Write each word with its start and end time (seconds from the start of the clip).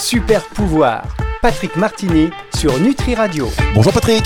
Super 0.00 0.42
pouvoir. 0.54 1.04
Patrick 1.42 1.76
Martini 1.76 2.30
sur 2.56 2.78
Nutri 2.80 3.14
Radio. 3.14 3.48
Bonjour 3.74 3.92
Patrick. 3.92 4.24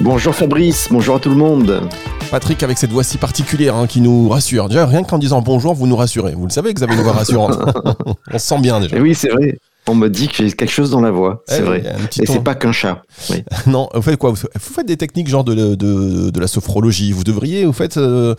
Bonjour 0.00 0.34
Fabrice, 0.34 0.88
bonjour 0.90 1.16
à 1.16 1.20
tout 1.20 1.28
le 1.30 1.36
monde. 1.36 1.82
Patrick 2.30 2.62
avec 2.62 2.78
cette 2.78 2.90
voix 2.90 3.04
si 3.04 3.18
particulière 3.18 3.76
hein, 3.76 3.86
qui 3.86 4.00
nous 4.00 4.28
rassure. 4.28 4.68
Déjà, 4.68 4.86
rien 4.86 5.02
qu'en 5.04 5.18
disant 5.18 5.42
bonjour, 5.42 5.74
vous 5.74 5.86
nous 5.86 5.96
rassurez. 5.96 6.34
Vous 6.34 6.44
le 6.46 6.50
savez 6.52 6.72
que 6.72 6.78
vous 6.78 6.84
avez 6.84 6.94
une 6.94 7.02
voix 7.02 7.12
rassurante. 7.12 7.58
On 8.32 8.38
se 8.38 8.46
sent 8.46 8.58
bien 8.60 8.80
déjà. 8.80 8.96
Et 8.96 9.00
oui, 9.00 9.14
c'est 9.14 9.28
vrai. 9.28 9.58
On 9.88 9.96
me 9.96 10.08
dit 10.08 10.28
que 10.28 10.36
j'ai 10.36 10.52
quelque 10.52 10.70
chose 10.70 10.90
dans 10.92 11.00
la 11.00 11.10
voix, 11.10 11.42
c'est 11.48 11.58
Eh 11.58 11.62
vrai. 11.62 11.82
un 11.92 12.06
petit 12.06 12.22
Et 12.22 12.24
ton. 12.24 12.34
c'est 12.34 12.44
pas 12.44 12.54
qu'un 12.54 12.70
chat. 12.70 13.02
Oui. 13.30 13.42
Non, 13.66 13.88
vous 13.92 14.00
faites 14.02 14.16
quoi? 14.16 14.30
Vous 14.30 14.36
faites 14.58 14.86
des 14.86 14.96
techniques 14.96 15.26
genre 15.28 15.42
de, 15.42 15.54
de, 15.74 16.30
de 16.30 16.40
la 16.40 16.46
sophrologie. 16.46 17.10
Vous 17.10 17.24
devriez, 17.24 17.64
vous 17.66 17.72
faites, 17.72 17.96
euh, 17.96 18.34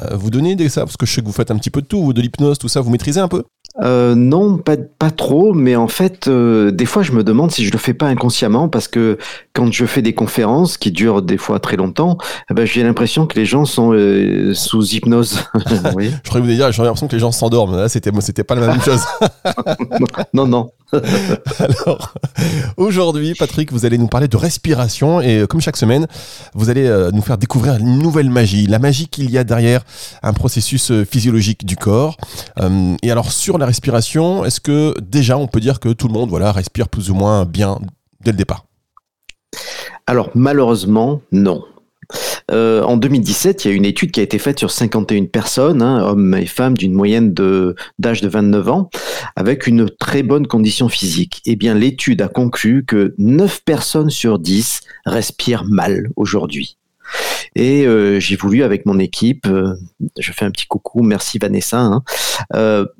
euh, 0.00 0.16
vous 0.16 0.30
donner 0.30 0.56
des 0.56 0.70
ça 0.70 0.82
parce 0.86 0.96
que 0.96 1.04
je 1.04 1.12
sais 1.12 1.20
que 1.20 1.26
vous 1.26 1.32
faites 1.32 1.50
un 1.50 1.56
petit 1.58 1.68
peu 1.70 1.82
de 1.82 1.86
tout, 1.86 2.14
de 2.14 2.22
l'hypnose, 2.22 2.58
tout 2.58 2.68
ça. 2.68 2.80
Vous 2.80 2.90
maîtrisez 2.90 3.20
un 3.20 3.28
peu? 3.28 3.44
Euh, 3.80 4.14
non, 4.14 4.58
pas, 4.58 4.76
pas 4.76 5.10
trop, 5.10 5.54
mais 5.54 5.76
en 5.76 5.88
fait, 5.88 6.26
euh, 6.26 6.70
des 6.70 6.84
fois, 6.84 7.02
je 7.02 7.12
me 7.12 7.22
demande 7.22 7.52
si 7.52 7.64
je 7.64 7.72
le 7.72 7.78
fais 7.78 7.94
pas 7.94 8.06
inconsciemment 8.06 8.68
parce 8.68 8.88
que 8.88 9.18
quand 9.52 9.72
je 9.72 9.86
fais 9.86 10.02
des 10.02 10.14
conférences 10.14 10.76
qui 10.76 10.90
durent 10.90 11.22
des 11.22 11.36
fois 11.36 11.60
très 11.60 11.76
longtemps, 11.76 12.18
eh 12.50 12.54
ben, 12.54 12.64
j'ai 12.66 12.82
l'impression 12.82 13.26
que 13.26 13.38
les 13.38 13.44
gens 13.44 13.64
sont 13.64 13.92
euh, 13.92 14.52
sous 14.54 14.84
hypnose. 14.94 15.44
Oui. 15.94 16.10
Je 16.24 16.28
croyais 16.28 16.46
vous 16.46 16.52
dire, 16.52 16.70
j'ai 16.72 16.82
l'impression 16.82 17.08
que 17.08 17.14
les 17.14 17.20
gens 17.20 17.32
s'endorment. 17.32 17.76
Là, 17.76 17.88
c'était, 17.88 18.10
c'était 18.20 18.44
pas 18.44 18.54
la 18.54 18.66
même 18.66 18.80
chose. 18.80 19.00
non, 20.34 20.46
non. 20.46 20.70
Alors, 21.58 22.14
aujourd'hui, 22.76 23.34
Patrick, 23.34 23.72
vous 23.72 23.84
allez 23.84 23.98
nous 23.98 24.08
parler 24.08 24.28
de 24.28 24.36
respiration 24.36 25.20
et 25.20 25.40
euh, 25.40 25.46
comme 25.46 25.60
chaque 25.60 25.76
semaine, 25.76 26.06
vous 26.54 26.70
allez 26.70 26.86
euh, 26.86 27.10
nous 27.12 27.20
faire 27.20 27.36
découvrir 27.36 27.76
une 27.76 27.98
nouvelle 27.98 28.30
magie, 28.30 28.66
la 28.66 28.78
magie 28.78 29.08
qu'il 29.08 29.30
y 29.30 29.36
a 29.36 29.44
derrière 29.44 29.82
un 30.22 30.32
processus 30.32 30.90
euh, 30.90 31.04
physiologique 31.04 31.66
du 31.66 31.76
corps. 31.76 32.16
Et 33.02 33.10
alors, 33.10 33.32
sur 33.32 33.58
la 33.58 33.66
respiration, 33.66 34.44
est-ce 34.44 34.60
que 34.60 34.94
déjà 35.00 35.36
on 35.38 35.46
peut 35.46 35.60
dire 35.60 35.80
que 35.80 35.90
tout 35.90 36.08
le 36.08 36.12
monde, 36.12 36.30
voilà, 36.30 36.52
respire 36.52 36.88
plus 36.88 37.10
ou 37.10 37.14
moins 37.14 37.44
bien 37.44 37.78
dès 38.24 38.32
le 38.32 38.36
départ? 38.36 38.64
Alors, 40.06 40.30
malheureusement, 40.34 41.20
non. 41.32 41.64
Euh, 42.50 42.82
en 42.82 42.96
2017, 42.96 43.64
il 43.64 43.68
y 43.68 43.70
a 43.70 43.74
une 43.74 43.84
étude 43.84 44.10
qui 44.10 44.20
a 44.20 44.22
été 44.22 44.38
faite 44.38 44.58
sur 44.58 44.70
51 44.70 45.26
personnes, 45.26 45.82
hein, 45.82 46.02
hommes 46.02 46.34
et 46.34 46.46
femmes 46.46 46.76
d'une 46.76 46.94
moyenne 46.94 47.34
de- 47.34 47.74
d'âge 47.98 48.20
de, 48.20 48.28
29 48.28 48.68
ans, 48.68 48.90
avec 49.36 49.66
une 49.66 49.88
très 49.90 50.22
bonne 50.22 50.46
condition 50.46 50.88
physique. 50.88 51.42
Eh 51.44 51.56
bien, 51.56 51.74
l'étude 51.74 52.22
a 52.22 52.28
conclu 52.28 52.84
que 52.86 53.14
9 53.18 53.62
personnes 53.64 54.10
sur 54.10 54.38
10 54.38 54.80
respirent 55.04 55.64
mal 55.64 56.08
aujourd'hui. 56.16 56.78
Et 57.54 57.86
euh, 57.86 58.20
j'ai 58.20 58.36
voulu, 58.36 58.62
avec 58.62 58.84
mon 58.84 58.98
équipe, 58.98 59.46
euh, 59.46 59.74
je 60.18 60.32
fais 60.32 60.44
un 60.44 60.50
petit 60.50 60.66
coucou, 60.66 61.02
merci 61.02 61.38
Vanessa, 61.38 61.80
hein, 61.80 62.02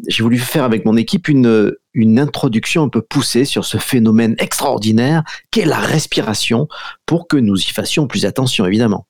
j'ai 0.08 0.22
voulu 0.22 0.38
faire 0.38 0.64
avec 0.64 0.84
mon 0.84 0.96
équipe 0.96 1.28
une, 1.28 1.74
une 1.94 2.18
introduction 2.18 2.84
un 2.84 2.88
peu 2.88 3.02
poussée 3.02 3.44
sur 3.44 3.64
ce 3.64 3.76
phénomène 3.76 4.34
extraordinaire 4.38 5.22
qu'est 5.50 5.66
la 5.66 5.78
respiration 5.78 6.68
pour 7.06 7.28
que 7.28 7.36
nous 7.36 7.58
y 7.58 7.70
fassions 7.70 8.06
plus 8.06 8.24
attention, 8.24 8.64
évidemment. 8.66 9.06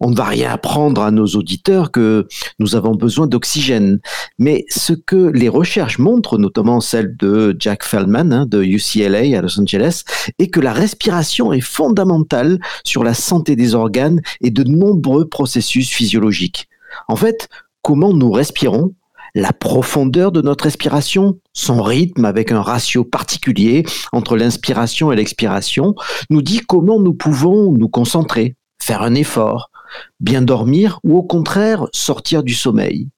On 0.00 0.10
ne 0.10 0.16
va 0.16 0.24
rien 0.24 0.50
apprendre 0.50 1.02
à 1.02 1.10
nos 1.10 1.26
auditeurs 1.26 1.90
que 1.90 2.26
nous 2.58 2.76
avons 2.76 2.94
besoin 2.94 3.26
d'oxygène. 3.26 4.00
Mais 4.38 4.64
ce 4.68 4.92
que 4.92 5.30
les 5.30 5.48
recherches 5.48 5.98
montrent, 5.98 6.38
notamment 6.38 6.80
celle 6.80 7.16
de 7.16 7.56
Jack 7.58 7.84
Feldman 7.84 8.32
hein, 8.32 8.46
de 8.46 8.62
UCLA 8.62 9.38
à 9.38 9.42
Los 9.42 9.60
Angeles, 9.60 10.02
est 10.38 10.48
que 10.48 10.60
la 10.60 10.72
respiration 10.72 11.52
est 11.52 11.60
fondamentale 11.60 12.58
sur 12.84 13.04
la 13.04 13.14
santé 13.14 13.56
des 13.56 13.74
organes 13.74 14.20
et 14.40 14.50
de 14.50 14.64
nombreux 14.64 15.28
processus 15.28 15.88
physiologiques. 15.88 16.68
En 17.08 17.16
fait, 17.16 17.48
comment 17.82 18.12
nous 18.12 18.30
respirons 18.30 18.94
la 19.34 19.52
profondeur 19.52 20.30
de 20.30 20.42
notre 20.42 20.64
respiration, 20.64 21.38
son 21.52 21.82
rythme 21.82 22.24
avec 22.24 22.52
un 22.52 22.60
ratio 22.60 23.04
particulier 23.04 23.84
entre 24.12 24.36
l'inspiration 24.36 25.10
et 25.10 25.16
l'expiration, 25.16 25.94
nous 26.28 26.42
dit 26.42 26.60
comment 26.60 27.00
nous 27.00 27.14
pouvons 27.14 27.72
nous 27.72 27.88
concentrer, 27.88 28.56
faire 28.82 29.02
un 29.02 29.14
effort, 29.14 29.70
bien 30.20 30.42
dormir 30.42 30.98
ou 31.04 31.16
au 31.16 31.22
contraire 31.22 31.86
sortir 31.92 32.42
du 32.42 32.54
sommeil. 32.54 33.08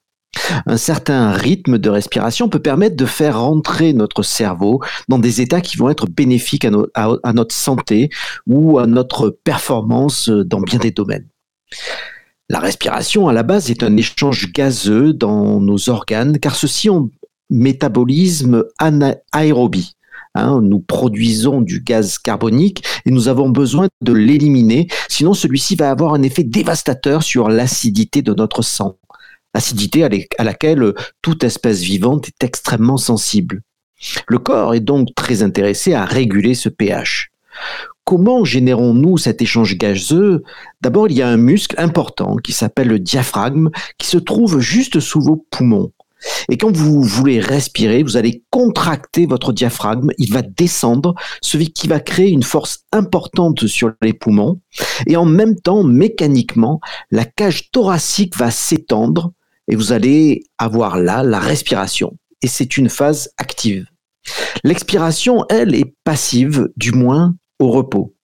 Un 0.66 0.76
certain 0.76 1.30
rythme 1.32 1.78
de 1.78 1.88
respiration 1.88 2.48
peut 2.48 2.58
permettre 2.58 2.96
de 2.96 3.06
faire 3.06 3.40
rentrer 3.40 3.92
notre 3.92 4.22
cerveau 4.24 4.80
dans 5.08 5.18
des 5.20 5.40
états 5.40 5.60
qui 5.60 5.76
vont 5.76 5.90
être 5.90 6.08
bénéfiques 6.08 6.64
à, 6.64 6.70
no- 6.70 6.88
à- 6.94 7.12
à 7.22 7.32
notre 7.32 7.54
santé 7.54 8.10
ou 8.46 8.78
à 8.80 8.86
notre 8.88 9.30
performance 9.30 10.28
dans 10.28 10.60
bien 10.60 10.80
des 10.80 10.90
domaines. 10.90 11.28
La 12.48 12.58
respiration, 12.58 13.28
à 13.28 13.32
la 13.32 13.42
base, 13.44 13.70
est 13.70 13.82
un 13.84 13.96
échange 13.96 14.52
gazeux 14.52 15.12
dans 15.12 15.60
nos 15.60 15.88
organes, 15.88 16.38
car 16.38 16.56
ceux-ci 16.56 16.90
ont 16.90 17.10
métabolisme 17.48 18.64
ana- 18.78 19.16
aérobie. 19.32 19.92
Hein, 20.36 20.60
nous 20.62 20.80
produisons 20.80 21.60
du 21.60 21.80
gaz 21.80 22.18
carbonique 22.18 22.84
et 23.06 23.12
nous 23.12 23.28
avons 23.28 23.50
besoin 23.50 23.86
de 24.00 24.12
l'éliminer, 24.12 24.88
sinon 25.08 25.32
celui-ci 25.32 25.76
va 25.76 25.90
avoir 25.90 26.12
un 26.14 26.22
effet 26.22 26.42
dévastateur 26.42 27.22
sur 27.22 27.48
l'acidité 27.48 28.20
de 28.20 28.34
notre 28.34 28.62
sang. 28.62 28.96
Acidité 29.54 30.02
à 30.02 30.08
la- 30.08 30.18
à 30.38 30.42
laquelle 30.42 30.92
toute 31.22 31.44
espèce 31.44 31.82
vivante 31.82 32.26
est 32.26 32.42
extrêmement 32.42 32.96
sensible. 32.96 33.62
Le 34.26 34.38
corps 34.38 34.74
est 34.74 34.80
donc 34.80 35.14
très 35.14 35.44
intéressé 35.44 35.94
à 35.94 36.04
réguler 36.04 36.54
ce 36.54 36.68
pH. 36.68 37.30
Comment 38.04 38.44
générons-nous 38.44 39.16
cet 39.16 39.40
échange 39.40 39.78
gazeux? 39.78 40.42
D'abord, 40.80 41.08
il 41.08 41.16
y 41.16 41.22
a 41.22 41.28
un 41.28 41.36
muscle 41.36 41.76
important 41.78 42.36
qui 42.36 42.52
s'appelle 42.52 42.88
le 42.88 42.98
diaphragme, 42.98 43.70
qui 43.98 44.08
se 44.08 44.18
trouve 44.18 44.58
juste 44.58 44.98
sous 44.98 45.20
vos 45.20 45.46
poumons. 45.50 45.92
Et 46.50 46.56
quand 46.56 46.76
vous 46.76 47.02
voulez 47.02 47.40
respirer, 47.40 48.02
vous 48.02 48.16
allez 48.16 48.42
contracter 48.50 49.26
votre 49.26 49.52
diaphragme, 49.52 50.10
il 50.18 50.32
va 50.32 50.42
descendre, 50.42 51.14
ce 51.42 51.56
qui 51.56 51.88
va 51.88 52.00
créer 52.00 52.30
une 52.30 52.42
force 52.42 52.84
importante 52.92 53.66
sur 53.66 53.92
les 54.02 54.12
poumons. 54.12 54.60
Et 55.06 55.16
en 55.16 55.24
même 55.24 55.56
temps, 55.56 55.82
mécaniquement, 55.82 56.80
la 57.10 57.24
cage 57.24 57.70
thoracique 57.70 58.36
va 58.36 58.50
s'étendre 58.50 59.32
et 59.68 59.76
vous 59.76 59.92
allez 59.92 60.44
avoir 60.58 60.98
là 60.98 61.22
la 61.22 61.38
respiration. 61.38 62.16
Et 62.42 62.46
c'est 62.46 62.76
une 62.76 62.88
phase 62.88 63.30
active. 63.38 63.86
L'expiration, 64.62 65.44
elle, 65.48 65.74
est 65.74 65.94
passive, 66.04 66.68
du 66.76 66.92
moins 66.92 67.34
au 67.58 67.70
repos. 67.70 68.14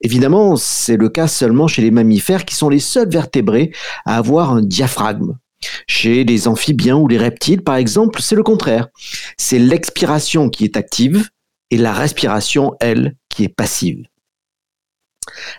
Évidemment, 0.00 0.56
c'est 0.56 0.96
le 0.96 1.08
cas 1.08 1.26
seulement 1.26 1.66
chez 1.66 1.82
les 1.82 1.90
mammifères 1.90 2.44
qui 2.44 2.54
sont 2.54 2.68
les 2.68 2.78
seuls 2.78 3.08
vertébrés 3.08 3.72
à 4.04 4.16
avoir 4.16 4.52
un 4.52 4.62
diaphragme. 4.62 5.36
Chez 5.86 6.24
les 6.24 6.48
amphibiens 6.48 6.96
ou 6.96 7.08
les 7.08 7.18
reptiles, 7.18 7.62
par 7.62 7.76
exemple, 7.76 8.20
c'est 8.22 8.36
le 8.36 8.42
contraire. 8.42 8.88
C'est 9.36 9.58
l'expiration 9.58 10.50
qui 10.50 10.64
est 10.64 10.76
active 10.76 11.28
et 11.70 11.76
la 11.76 11.92
respiration, 11.92 12.74
elle, 12.80 13.16
qui 13.28 13.44
est 13.44 13.48
passive. 13.48 14.04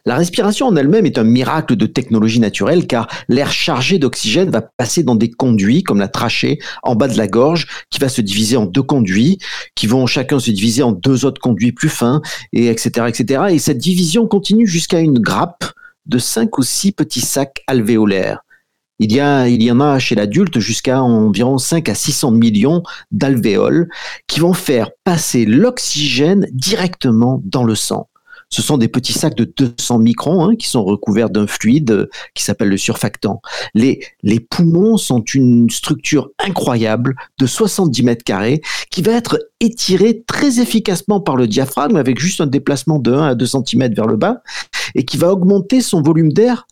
La 0.05 0.15
respiration 0.15 0.67
en 0.67 0.75
elle-même 0.75 1.05
est 1.05 1.17
un 1.17 1.23
miracle 1.23 1.75
de 1.75 1.85
technologie 1.85 2.39
naturelle 2.39 2.87
car 2.87 3.07
l'air 3.27 3.51
chargé 3.51 3.99
d'oxygène 3.99 4.49
va 4.49 4.61
passer 4.61 5.03
dans 5.03 5.15
des 5.15 5.29
conduits 5.29 5.83
comme 5.83 5.99
la 5.99 6.07
trachée 6.07 6.59
en 6.83 6.95
bas 6.95 7.07
de 7.07 7.17
la 7.17 7.27
gorge 7.27 7.67
qui 7.89 7.99
va 7.99 8.09
se 8.09 8.21
diviser 8.21 8.57
en 8.57 8.65
deux 8.65 8.81
conduits 8.81 9.37
qui 9.75 9.87
vont 9.87 10.07
chacun 10.07 10.39
se 10.39 10.51
diviser 10.51 10.83
en 10.83 10.91
deux 10.91 11.25
autres 11.25 11.39
conduits 11.39 11.71
plus 11.71 11.89
fins 11.89 12.21
et 12.51 12.67
etc 12.67 13.05
etc 13.07 13.43
et 13.51 13.59
cette 13.59 13.77
division 13.77 14.27
continue 14.27 14.67
jusqu'à 14.67 14.99
une 14.99 15.19
grappe 15.19 15.65
de 16.05 16.17
cinq 16.17 16.57
ou 16.57 16.63
six 16.63 16.91
petits 16.91 17.21
sacs 17.21 17.63
alvéolaires. 17.67 18.39
Il 18.99 19.13
y, 19.13 19.21
a, 19.21 19.47
il 19.47 19.63
y 19.63 19.71
en 19.71 19.79
a 19.79 19.97
chez 19.97 20.15
l'adulte 20.15 20.59
jusqu'à 20.59 21.01
environ 21.01 21.57
5 21.57 21.87
à 21.87 21.95
600 21.95 22.31
millions 22.31 22.83
d'alvéoles 23.11 23.87
qui 24.27 24.41
vont 24.41 24.53
faire 24.53 24.91
passer 25.05 25.45
l'oxygène 25.45 26.47
directement 26.51 27.41
dans 27.45 27.63
le 27.63 27.75
sang. 27.75 28.09
Ce 28.51 28.63
sont 28.63 28.77
des 28.77 28.87
petits 28.87 29.13
sacs 29.13 29.35
de 29.35 29.45
200 29.45 29.99
microns 29.99 30.43
hein, 30.43 30.55
qui 30.55 30.67
sont 30.67 30.83
recouverts 30.83 31.29
d'un 31.29 31.45
fluide 31.45 31.91
euh, 31.91 32.09
qui 32.33 32.43
s'appelle 32.43 32.69
le 32.69 32.77
surfactant. 32.77 33.41
Les, 33.75 33.99
les 34.23 34.39
poumons 34.39 34.97
sont 34.97 35.21
une 35.21 35.69
structure 35.69 36.31
incroyable 36.39 37.15
de 37.39 37.45
70 37.45 38.03
mètres 38.03 38.23
carrés 38.23 38.61
qui 38.89 39.03
va 39.03 39.11
être 39.11 39.39
étirée 39.59 40.23
très 40.25 40.59
efficacement 40.59 41.21
par 41.21 41.35
le 41.35 41.47
diaphragme 41.47 41.95
avec 41.95 42.19
juste 42.19 42.41
un 42.41 42.47
déplacement 42.47 42.97
de 42.97 43.13
1 43.13 43.27
à 43.27 43.35
2 43.35 43.45
cm 43.45 43.93
vers 43.93 44.07
le 44.07 44.17
bas 44.17 44.41
et 44.95 45.05
qui 45.05 45.17
va 45.17 45.31
augmenter 45.31 45.81
son 45.81 46.01
volume 46.01 46.33
d'air 46.33 46.65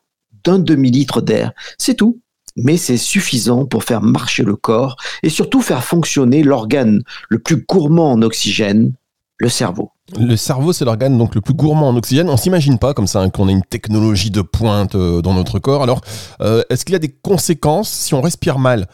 d'un 0.47 0.59
demi-litre 0.59 1.21
d'air. 1.21 1.51
C'est 1.77 1.95
tout. 1.95 2.19
Mais 2.55 2.77
c'est 2.77 2.97
suffisant 2.97 3.65
pour 3.65 3.83
faire 3.83 4.01
marcher 4.01 4.43
le 4.43 4.55
corps 4.55 4.95
et 5.21 5.29
surtout 5.29 5.61
faire 5.61 5.83
fonctionner 5.83 6.41
l'organe 6.41 7.03
le 7.29 7.37
plus 7.37 7.57
gourmand 7.57 8.13
en 8.13 8.21
oxygène, 8.23 8.93
le 9.37 9.49
cerveau. 9.49 9.91
Le 10.17 10.35
cerveau, 10.35 10.73
c'est 10.73 10.85
l'organe 10.85 11.17
donc 11.17 11.35
le 11.35 11.41
plus 11.41 11.53
gourmand 11.53 11.89
en 11.89 11.95
oxygène. 11.95 12.29
On 12.29 12.37
s'imagine 12.37 12.79
pas 12.79 12.95
comme 12.95 13.05
ça 13.05 13.19
hein, 13.21 13.29
qu'on 13.29 13.47
a 13.47 13.51
une 13.51 13.61
technologie 13.61 14.31
de 14.31 14.41
pointe 14.41 14.95
euh, 14.95 15.21
dans 15.21 15.33
notre 15.35 15.59
corps. 15.59 15.83
Alors, 15.83 16.01
euh, 16.41 16.63
est-ce 16.69 16.83
qu'il 16.85 16.93
y 16.93 16.95
a 16.95 16.99
des 16.99 17.11
conséquences 17.21 17.89
si 17.89 18.15
on 18.15 18.21
respire 18.21 18.57
mal? 18.57 18.87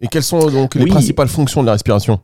Et 0.00 0.08
quelles 0.08 0.24
sont 0.24 0.50
donc 0.50 0.74
les 0.74 0.84
Oui. 0.84 0.90
principales 0.90 1.28
fonctions 1.28 1.60
de 1.60 1.66
la 1.66 1.72
respiration? 1.72 2.20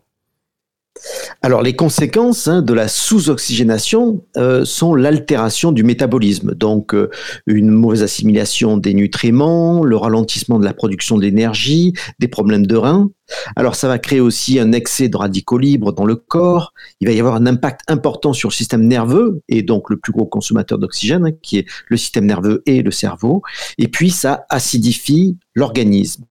Alors 1.42 1.62
les 1.62 1.76
conséquences 1.76 2.48
hein, 2.48 2.62
de 2.62 2.72
la 2.72 2.88
sous-oxygénation 2.88 4.24
euh, 4.36 4.64
sont 4.64 4.94
l'altération 4.94 5.72
du 5.72 5.82
métabolisme, 5.82 6.54
donc 6.54 6.94
euh, 6.94 7.10
une 7.46 7.70
mauvaise 7.70 8.02
assimilation 8.02 8.76
des 8.76 8.94
nutriments, 8.94 9.82
le 9.82 9.96
ralentissement 9.96 10.58
de 10.58 10.64
la 10.64 10.72
production 10.72 11.18
d'énergie, 11.18 11.92
des 12.18 12.28
problèmes 12.28 12.66
de 12.66 12.76
reins. 12.76 13.10
Alors 13.56 13.74
ça 13.74 13.88
va 13.88 13.98
créer 13.98 14.20
aussi 14.20 14.58
un 14.58 14.72
excès 14.72 15.08
de 15.08 15.16
radicaux 15.16 15.58
libres 15.58 15.92
dans 15.92 16.04
le 16.06 16.14
corps, 16.14 16.72
il 17.00 17.08
va 17.08 17.12
y 17.12 17.20
avoir 17.20 17.34
un 17.34 17.46
impact 17.46 17.80
important 17.88 18.32
sur 18.32 18.48
le 18.50 18.54
système 18.54 18.86
nerveux 18.86 19.40
et 19.48 19.62
donc 19.62 19.90
le 19.90 19.98
plus 19.98 20.12
gros 20.12 20.26
consommateur 20.26 20.78
d'oxygène 20.78 21.26
hein, 21.26 21.32
qui 21.42 21.58
est 21.58 21.66
le 21.88 21.96
système 21.96 22.26
nerveux 22.26 22.62
et 22.66 22.82
le 22.82 22.90
cerveau, 22.90 23.42
et 23.78 23.88
puis 23.88 24.10
ça 24.10 24.46
acidifie 24.48 25.36
l'organisme. 25.54 26.24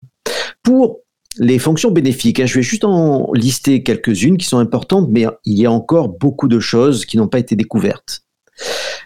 Pour 0.62 1.00
les 1.38 1.58
fonctions 1.58 1.90
bénéfiques, 1.90 2.40
hein, 2.40 2.46
je 2.46 2.54
vais 2.54 2.62
juste 2.62 2.84
en 2.84 3.32
lister 3.32 3.82
quelques-unes 3.82 4.36
qui 4.36 4.46
sont 4.46 4.58
importantes, 4.58 5.08
mais 5.10 5.26
il 5.44 5.58
y 5.58 5.66
a 5.66 5.72
encore 5.72 6.08
beaucoup 6.08 6.48
de 6.48 6.60
choses 6.60 7.06
qui 7.06 7.16
n'ont 7.16 7.28
pas 7.28 7.38
été 7.38 7.56
découvertes. 7.56 8.22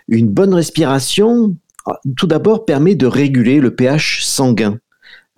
Une 0.08 0.28
bonne 0.28 0.55
respiration, 0.55 1.56
tout 2.17 2.26
d'abord, 2.26 2.64
permet 2.64 2.94
de 2.94 3.06
réguler 3.06 3.61
le 3.61 3.75
pH 3.75 4.25
sanguin. 4.25 4.78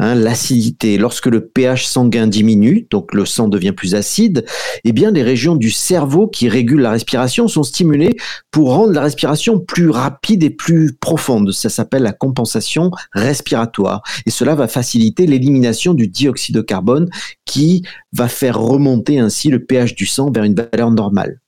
Hein, 0.00 0.14
l'acidité. 0.14 0.96
Lorsque 0.96 1.26
le 1.26 1.48
pH 1.48 1.84
sanguin 1.84 2.28
diminue, 2.28 2.86
donc 2.88 3.12
le 3.12 3.26
sang 3.26 3.48
devient 3.48 3.72
plus 3.72 3.96
acide, 3.96 4.44
eh 4.84 4.92
bien 4.92 5.10
les 5.10 5.24
régions 5.24 5.56
du 5.56 5.72
cerveau 5.72 6.28
qui 6.28 6.48
régulent 6.48 6.82
la 6.82 6.92
respiration 6.92 7.48
sont 7.48 7.64
stimulées 7.64 8.16
pour 8.52 8.72
rendre 8.74 8.92
la 8.92 9.00
respiration 9.00 9.58
plus 9.58 9.90
rapide 9.90 10.44
et 10.44 10.50
plus 10.50 10.92
profonde. 10.94 11.50
Ça 11.50 11.68
s'appelle 11.68 12.04
la 12.04 12.12
compensation 12.12 12.92
respiratoire. 13.12 14.02
Et 14.24 14.30
cela 14.30 14.54
va 14.54 14.68
faciliter 14.68 15.26
l'élimination 15.26 15.94
du 15.94 16.06
dioxyde 16.06 16.54
de 16.54 16.60
carbone 16.60 17.10
qui 17.44 17.82
va 18.12 18.28
faire 18.28 18.56
remonter 18.56 19.18
ainsi 19.18 19.48
le 19.48 19.64
pH 19.64 19.96
du 19.96 20.06
sang 20.06 20.30
vers 20.30 20.44
une 20.44 20.54
valeur 20.54 20.92
normale. 20.92 21.40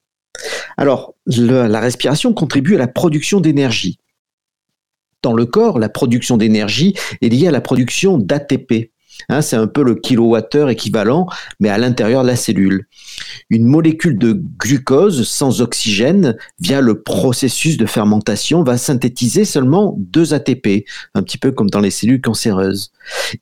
Alors, 0.77 1.15
la 1.27 1.81
respiration 1.81 2.33
contribue 2.33 2.75
à 2.75 2.79
la 2.79 2.89
production 2.89 3.41
d'énergie 3.41 4.01
dans 5.23 5.33
le 5.33 5.47
corps, 5.47 5.79
la 5.79 5.89
production 5.89 6.37
d'énergie 6.37 6.95
est 7.21 7.29
liée 7.29 7.49
à 7.49 7.53
la 7.53 7.61
production 7.61 8.19
d'ATP. 8.19 8.91
Hein, 9.29 9.43
c'est 9.43 9.57
un 9.57 9.67
peu 9.67 9.83
le 9.83 9.95
kilowattheure 9.95 10.71
équivalent, 10.71 11.27
mais 11.59 11.69
à 11.69 11.79
l'intérieur 11.79 12.23
de 12.23 12.29
la 12.29 12.37
cellule. 12.37 12.87
Une 13.51 13.67
molécule 13.67 14.19
de 14.19 14.41
glucose 14.59 15.29
sans 15.29 15.61
oxygène, 15.61 16.37
via 16.59 16.81
le 16.81 17.03
processus 17.03 17.77
de 17.77 17.87
fermentation, 17.87 18.63
va 18.63 18.79
synthétiser 18.79 19.45
seulement 19.45 19.95
deux 19.99 20.33
ATP, 20.33 20.85
un 21.15 21.23
petit 21.23 21.39
peu 21.39 21.53
comme 21.53 21.71
dans 21.71 21.81
les 21.81 21.91
cellules 21.91 22.21
cancéreuses. 22.21 22.93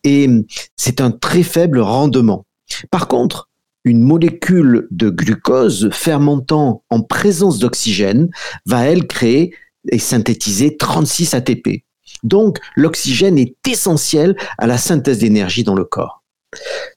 Et 0.04 0.28
c'est 0.76 1.00
un 1.00 1.10
très 1.10 1.42
faible 1.42 1.78
rendement. 1.78 2.44
Par 2.90 3.08
contre, 3.08 3.48
une 3.84 4.02
molécule 4.02 4.88
de 4.90 5.08
glucose 5.08 5.88
fermentant 5.92 6.82
en 6.90 7.00
présence 7.02 7.58
d'oxygène 7.58 8.28
va, 8.66 8.84
elle, 8.84 9.06
créer 9.06 9.54
et 9.90 9.98
synthétiser 9.98 10.76
36 10.76 11.34
ATP. 11.34 11.84
Donc, 12.22 12.58
l'oxygène 12.74 13.38
est 13.38 13.54
essentiel 13.66 14.36
à 14.58 14.66
la 14.66 14.78
synthèse 14.78 15.18
d'énergie 15.18 15.64
dans 15.64 15.74
le 15.74 15.84
corps. 15.84 16.22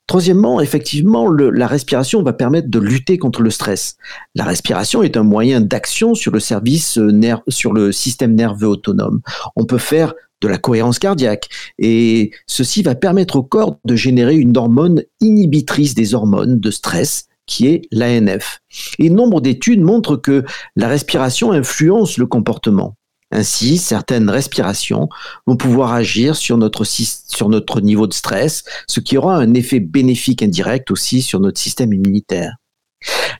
Troisièmement, 0.07 0.61
effectivement, 0.61 1.29
la 1.29 1.67
respiration 1.67 2.23
va 2.23 2.33
permettre 2.33 2.69
de 2.69 2.79
lutter 2.79 3.17
contre 3.17 3.41
le 3.41 3.49
stress. 3.49 3.97
La 4.35 4.45
respiration 4.45 5.03
est 5.03 5.17
un 5.17 5.23
moyen 5.23 5.59
d'action 5.61 6.15
sur 6.15 6.31
le 6.31 6.39
service 6.39 6.97
euh, 6.97 7.11
sur 7.49 7.73
le 7.73 7.91
système 7.91 8.33
nerveux 8.33 8.67
autonome. 8.67 9.21
On 9.55 9.65
peut 9.65 9.77
faire 9.77 10.13
de 10.41 10.47
la 10.47 10.57
cohérence 10.57 10.99
cardiaque 10.99 11.49
et 11.77 12.31
ceci 12.47 12.81
va 12.81 12.95
permettre 12.95 13.35
au 13.35 13.43
corps 13.43 13.77
de 13.85 13.95
générer 13.95 14.35
une 14.35 14.57
hormone 14.57 15.03
inhibitrice 15.19 15.95
des 15.95 16.13
hormones 16.13 16.59
de 16.59 16.71
stress 16.71 17.27
qui 17.51 17.67
est 17.67 17.81
l'ANF. 17.91 18.61
Et 18.97 19.09
nombre 19.09 19.41
d'études 19.41 19.81
montrent 19.81 20.15
que 20.15 20.45
la 20.77 20.87
respiration 20.87 21.51
influence 21.51 22.17
le 22.17 22.25
comportement. 22.25 22.95
Ainsi, 23.29 23.77
certaines 23.77 24.29
respirations 24.29 25.09
vont 25.45 25.57
pouvoir 25.57 25.91
agir 25.91 26.37
sur 26.37 26.57
notre, 26.57 26.85
sur 26.85 27.49
notre 27.49 27.81
niveau 27.81 28.07
de 28.07 28.13
stress, 28.13 28.63
ce 28.87 29.01
qui 29.01 29.17
aura 29.17 29.35
un 29.35 29.53
effet 29.53 29.81
bénéfique 29.81 30.43
indirect 30.43 30.91
aussi 30.91 31.21
sur 31.21 31.41
notre 31.41 31.59
système 31.59 31.91
immunitaire. 31.91 32.55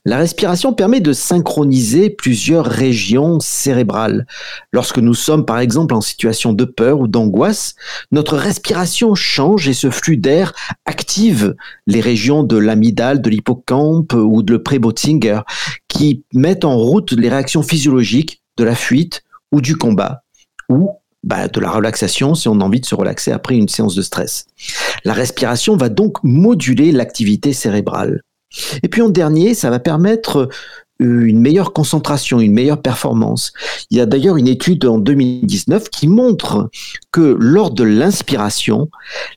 La 0.03 0.17
respiration 0.17 0.73
permet 0.73 0.99
de 0.99 1.13
synchroniser 1.13 2.09
plusieurs 2.09 2.65
régions 2.65 3.39
cérébrales. 3.39 4.25
Lorsque 4.71 4.97
nous 4.97 5.13
sommes 5.13 5.45
par 5.45 5.59
exemple 5.59 5.93
en 5.93 6.01
situation 6.01 6.53
de 6.53 6.65
peur 6.65 6.99
ou 6.99 7.07
d'angoisse, 7.07 7.75
notre 8.11 8.35
respiration 8.35 9.13
change 9.13 9.67
et 9.67 9.73
ce 9.73 9.91
flux 9.91 10.17
d'air 10.17 10.53
active 10.85 11.55
les 11.85 12.01
régions 12.01 12.41
de 12.41 12.57
l'amygdale, 12.57 13.21
de 13.21 13.29
l'hippocampe 13.29 14.13
ou 14.13 14.41
de 14.41 14.53
le 14.53 14.63
pré-Botzinger 14.63 15.41
qui 15.87 16.23
mettent 16.33 16.65
en 16.65 16.77
route 16.77 17.11
les 17.11 17.29
réactions 17.29 17.61
physiologiques 17.61 18.41
de 18.57 18.63
la 18.63 18.75
fuite 18.75 19.21
ou 19.51 19.61
du 19.61 19.77
combat 19.77 20.23
ou 20.67 20.89
bah, 21.23 21.47
de 21.47 21.59
la 21.59 21.69
relaxation 21.69 22.33
si 22.33 22.47
on 22.47 22.59
a 22.59 22.63
envie 22.63 22.81
de 22.81 22.85
se 22.87 22.95
relaxer 22.95 23.31
après 23.31 23.55
une 23.55 23.69
séance 23.69 23.93
de 23.93 24.01
stress. 24.01 24.47
La 25.05 25.13
respiration 25.13 25.77
va 25.77 25.89
donc 25.89 26.17
moduler 26.23 26.91
l'activité 26.91 27.53
cérébrale. 27.53 28.21
Et 28.83 28.87
puis 28.87 29.01
en 29.01 29.09
dernier, 29.09 29.53
ça 29.53 29.69
va 29.69 29.79
permettre 29.79 30.49
euh, 31.01 31.25
une 31.25 31.39
meilleure 31.39 31.73
concentration, 31.73 32.39
une 32.39 32.53
meilleure 32.53 32.81
performance. 32.81 33.53
Il 33.89 33.97
y 33.97 34.01
a 34.01 34.05
d'ailleurs 34.05 34.37
une 34.37 34.47
étude 34.47 34.85
en 34.85 34.97
2019 34.97 35.89
qui 35.89 36.07
montre 36.07 36.69
que 37.11 37.35
lors 37.39 37.71
de 37.71 37.83
l'inspiration, 37.83 38.89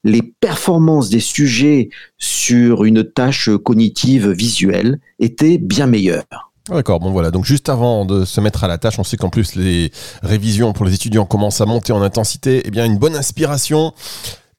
les 0.04 0.22
performances 0.22 1.08
des 1.08 1.20
sujets 1.20 1.88
sur 2.18 2.84
une 2.84 3.04
tâche 3.04 3.50
cognitive 3.64 4.30
visuelle 4.30 5.00
étaient 5.18 5.58
bien 5.58 5.86
meilleures. 5.86 6.24
D'accord, 6.70 6.98
bon 6.98 7.10
voilà, 7.10 7.30
donc 7.30 7.44
juste 7.44 7.68
avant 7.68 8.06
de 8.06 8.24
se 8.24 8.40
mettre 8.40 8.64
à 8.64 8.68
la 8.68 8.78
tâche, 8.78 8.98
on 8.98 9.04
sait 9.04 9.18
qu'en 9.18 9.28
plus 9.28 9.54
les 9.54 9.92
révisions 10.22 10.72
pour 10.72 10.86
les 10.86 10.94
étudiants 10.94 11.26
commencent 11.26 11.60
à 11.60 11.66
monter 11.66 11.92
en 11.92 12.00
intensité, 12.00 12.62
eh 12.64 12.70
bien 12.70 12.86
une 12.86 12.96
bonne 12.96 13.16
inspiration, 13.16 13.92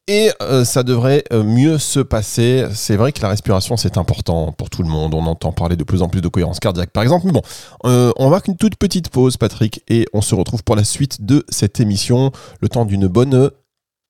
et 0.08 0.32
euh, 0.42 0.64
ça 0.66 0.84
devrait 0.84 1.24
euh, 1.34 1.44
mieux 1.44 1.78
se 1.78 2.00
passer. 2.00 2.66
C'est 2.74 2.96
vrai 2.96 3.12
que 3.12 3.22
la 3.22 3.30
respiration, 3.30 3.78
c'est 3.78 3.98
important 3.98 4.52
pour 4.52 4.70
tout 4.70 4.84
le 4.84 4.90
monde. 4.90 5.14
On 5.14 5.26
entend 5.26 5.52
parler 5.52 5.76
de 5.76 5.84
plus 5.84 6.02
en 6.02 6.10
plus 6.10 6.22
de 6.22 6.28
cohérence 6.28 6.60
cardiaque, 6.60 6.92
par 6.92 7.04
exemple. 7.04 7.26
Mais 7.26 7.32
bon, 7.32 7.42
euh, 7.86 8.12
on 8.18 8.30
va 8.30 8.42
qu'une 8.42 8.58
toute 8.58 8.76
petite 8.76 9.10
pause, 9.10 9.38
Patrick, 9.38 9.84
et 9.88 10.06
on 10.14 10.22
se 10.22 10.36
retrouve 10.36 10.64
pour 10.64 10.76
la 10.76 10.84
suite 10.84 11.26
de 11.26 11.44
cette 11.50 11.80
émission. 11.80 12.32
Le 12.62 12.70
temps 12.70 12.86
d'une 12.86 13.08
bonne 13.08 13.50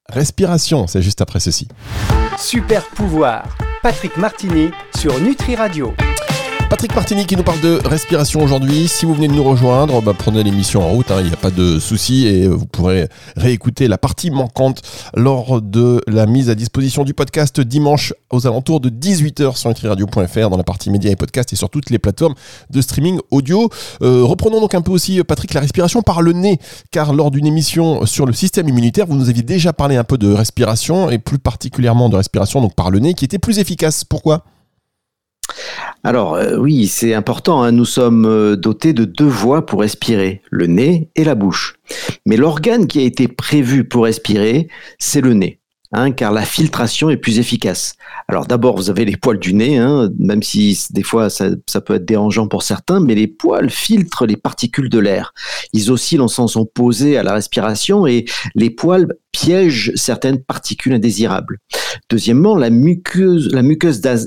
respiration. 0.09 0.87
C'est 0.87 1.01
juste 1.01 1.21
après 1.21 1.39
ceci. 1.39 1.67
Super 2.37 2.85
pouvoir. 2.89 3.57
Patrick 3.81 4.17
Martini 4.17 4.71
sur 4.95 5.19
Nutri 5.21 5.55
Radio. 5.55 5.93
Patrick 6.69 6.95
Martini 6.95 7.25
qui 7.25 7.37
nous 7.37 7.43
parle 7.43 7.61
de 7.61 7.79
respiration 7.85 8.41
aujourd'hui. 8.41 8.87
Si 8.87 9.05
vous 9.05 9.13
venez 9.13 9.27
de 9.27 9.33
nous 9.33 9.43
rejoindre, 9.43 10.01
bah, 10.01 10.13
prenez 10.17 10.43
l'émission 10.43 10.83
en 10.83 10.89
route, 10.89 11.11
hein, 11.11 11.17
il 11.19 11.27
n'y 11.27 11.33
a 11.33 11.37
pas 11.37 11.51
de 11.51 11.79
souci 11.79 12.25
et 12.27 12.47
vous 12.47 12.65
pourrez 12.65 13.07
réécouter 13.37 13.87
la 13.87 13.97
partie 13.97 14.31
manquante 14.31 14.81
lors 15.15 15.61
de 15.61 16.01
la 16.07 16.25
mise 16.25 16.49
à 16.49 16.55
disposition 16.55 17.03
du 17.03 17.13
podcast 17.13 17.61
dimanche 17.61 18.13
aux 18.31 18.47
alentours 18.47 18.79
de 18.79 18.89
18h 18.89 19.55
sur 19.57 19.69
nutriradio.fr 19.69 20.49
dans 20.49 20.57
la 20.57 20.63
partie 20.63 20.89
médias 20.89 21.11
et 21.11 21.15
podcast 21.15 21.53
et 21.53 21.55
sur 21.55 21.69
toutes 21.69 21.91
les 21.91 21.99
plateformes 21.99 22.35
de 22.71 22.81
streaming 22.81 23.19
audio. 23.31 23.69
Euh, 24.01 24.23
reprenons 24.23 24.59
donc 24.59 24.73
un 24.73 24.81
peu 24.81 24.91
aussi, 24.91 25.23
Patrick, 25.23 25.53
la 25.53 25.61
respiration 25.61 26.01
par 26.01 26.21
le 26.21 26.33
nez, 26.33 26.59
car 26.91 27.13
lors 27.13 27.29
d'une 27.29 27.45
émission 27.45 28.05
sur 28.05 28.25
le 28.25 28.33
système 28.33 28.67
immunitaire, 28.67 29.05
vous 29.05 29.15
nous 29.15 29.29
aviez 29.29 29.43
déjà 29.43 29.71
parlé 29.71 29.97
un 29.97 30.03
peu 30.03 30.17
de 30.17 30.31
respiration 30.31 31.09
et 31.11 31.19
plus 31.19 31.39
particulièrement 31.39 32.09
de 32.09 32.15
respiration 32.15 32.59
donc 32.59 32.73
par 32.73 32.89
le 32.89 32.99
nez 32.99 33.13
qui 33.13 33.23
était 33.23 33.39
plus 33.39 33.59
efficace. 33.59 34.03
Pourquoi? 34.03 34.43
Alors 36.03 36.35
euh, 36.35 36.57
oui, 36.57 36.87
c'est 36.87 37.13
important, 37.13 37.63
hein. 37.63 37.71
nous 37.71 37.85
sommes 37.85 38.25
euh, 38.25 38.55
dotés 38.55 38.93
de 38.93 39.05
deux 39.05 39.25
voies 39.25 39.65
pour 39.65 39.81
respirer, 39.81 40.41
le 40.51 40.67
nez 40.67 41.09
et 41.15 41.23
la 41.23 41.33
bouche. 41.33 41.75
Mais 42.25 42.37
l'organe 42.37 42.87
qui 42.87 42.99
a 42.99 43.03
été 43.03 43.27
prévu 43.27 43.85
pour 43.85 44.03
respirer, 44.03 44.67
c'est 44.99 45.21
le 45.21 45.33
nez. 45.33 45.59
Hein, 45.91 46.11
car 46.11 46.31
la 46.31 46.41
filtration 46.41 47.09
est 47.09 47.17
plus 47.17 47.39
efficace. 47.39 47.93
Alors 48.27 48.47
d'abord, 48.47 48.75
vous 48.75 48.89
avez 48.89 49.05
les 49.05 49.17
poils 49.17 49.39
du 49.39 49.53
nez, 49.53 49.77
hein, 49.77 50.09
même 50.17 50.41
si 50.41 50.77
des 50.89 51.03
fois 51.03 51.29
ça, 51.29 51.51
peut 51.85 51.95
être 51.95 52.05
dérangeant 52.05 52.47
pour 52.47 52.63
certains, 52.63 52.99
mais 52.99 53.15
les 53.15 53.27
poils 53.27 53.69
filtrent 53.69 54.25
les 54.25 54.35
particules 54.35 54.89
de 54.89 54.99
l'air. 54.99 55.33
Ils 55.73 55.91
oscillent 55.91 56.19
en 56.19 56.27
sens 56.27 56.55
opposé 56.55 57.17
à 57.17 57.23
la 57.23 57.33
respiration 57.33 58.07
et 58.07 58.25
les 58.55 58.69
poils 58.69 59.07
piègent 59.31 59.91
certaines 59.95 60.41
particules 60.41 60.93
indésirables. 60.93 61.59
Deuxièmement, 62.09 62.55
la 62.55 62.69
muqueuse, 62.69 63.51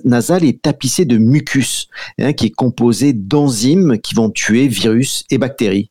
nasale 0.04 0.44
est 0.44 0.62
tapissée 0.62 1.04
de 1.04 1.18
mucus, 1.18 1.88
hein, 2.20 2.32
qui 2.32 2.46
est 2.46 2.50
composé 2.50 3.12
d'enzymes 3.12 3.98
qui 3.98 4.14
vont 4.14 4.30
tuer 4.30 4.68
virus 4.68 5.24
et 5.30 5.38
bactéries. 5.38 5.90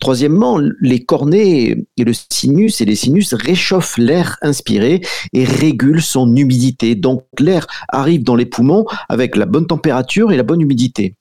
Troisièmement, 0.00 0.58
les 0.80 1.04
cornets 1.04 1.76
et 1.96 2.04
le 2.04 2.12
sinus 2.12 2.80
et 2.80 2.86
les 2.86 2.94
sinus 2.94 3.34
réchauffent 3.34 3.98
l'air 3.98 4.38
inspiré 4.40 5.02
et 5.34 5.44
régulent 5.44 6.02
son 6.02 6.34
humidité. 6.34 6.94
Donc 6.94 7.24
l'air 7.38 7.66
arrive 7.88 8.24
dans 8.24 8.34
les 8.34 8.46
poumons 8.46 8.86
avec 9.10 9.36
la 9.36 9.44
bonne 9.44 9.66
température 9.66 10.32
et 10.32 10.38
la 10.38 10.42
bonne 10.42 10.62
humidité. 10.62 11.16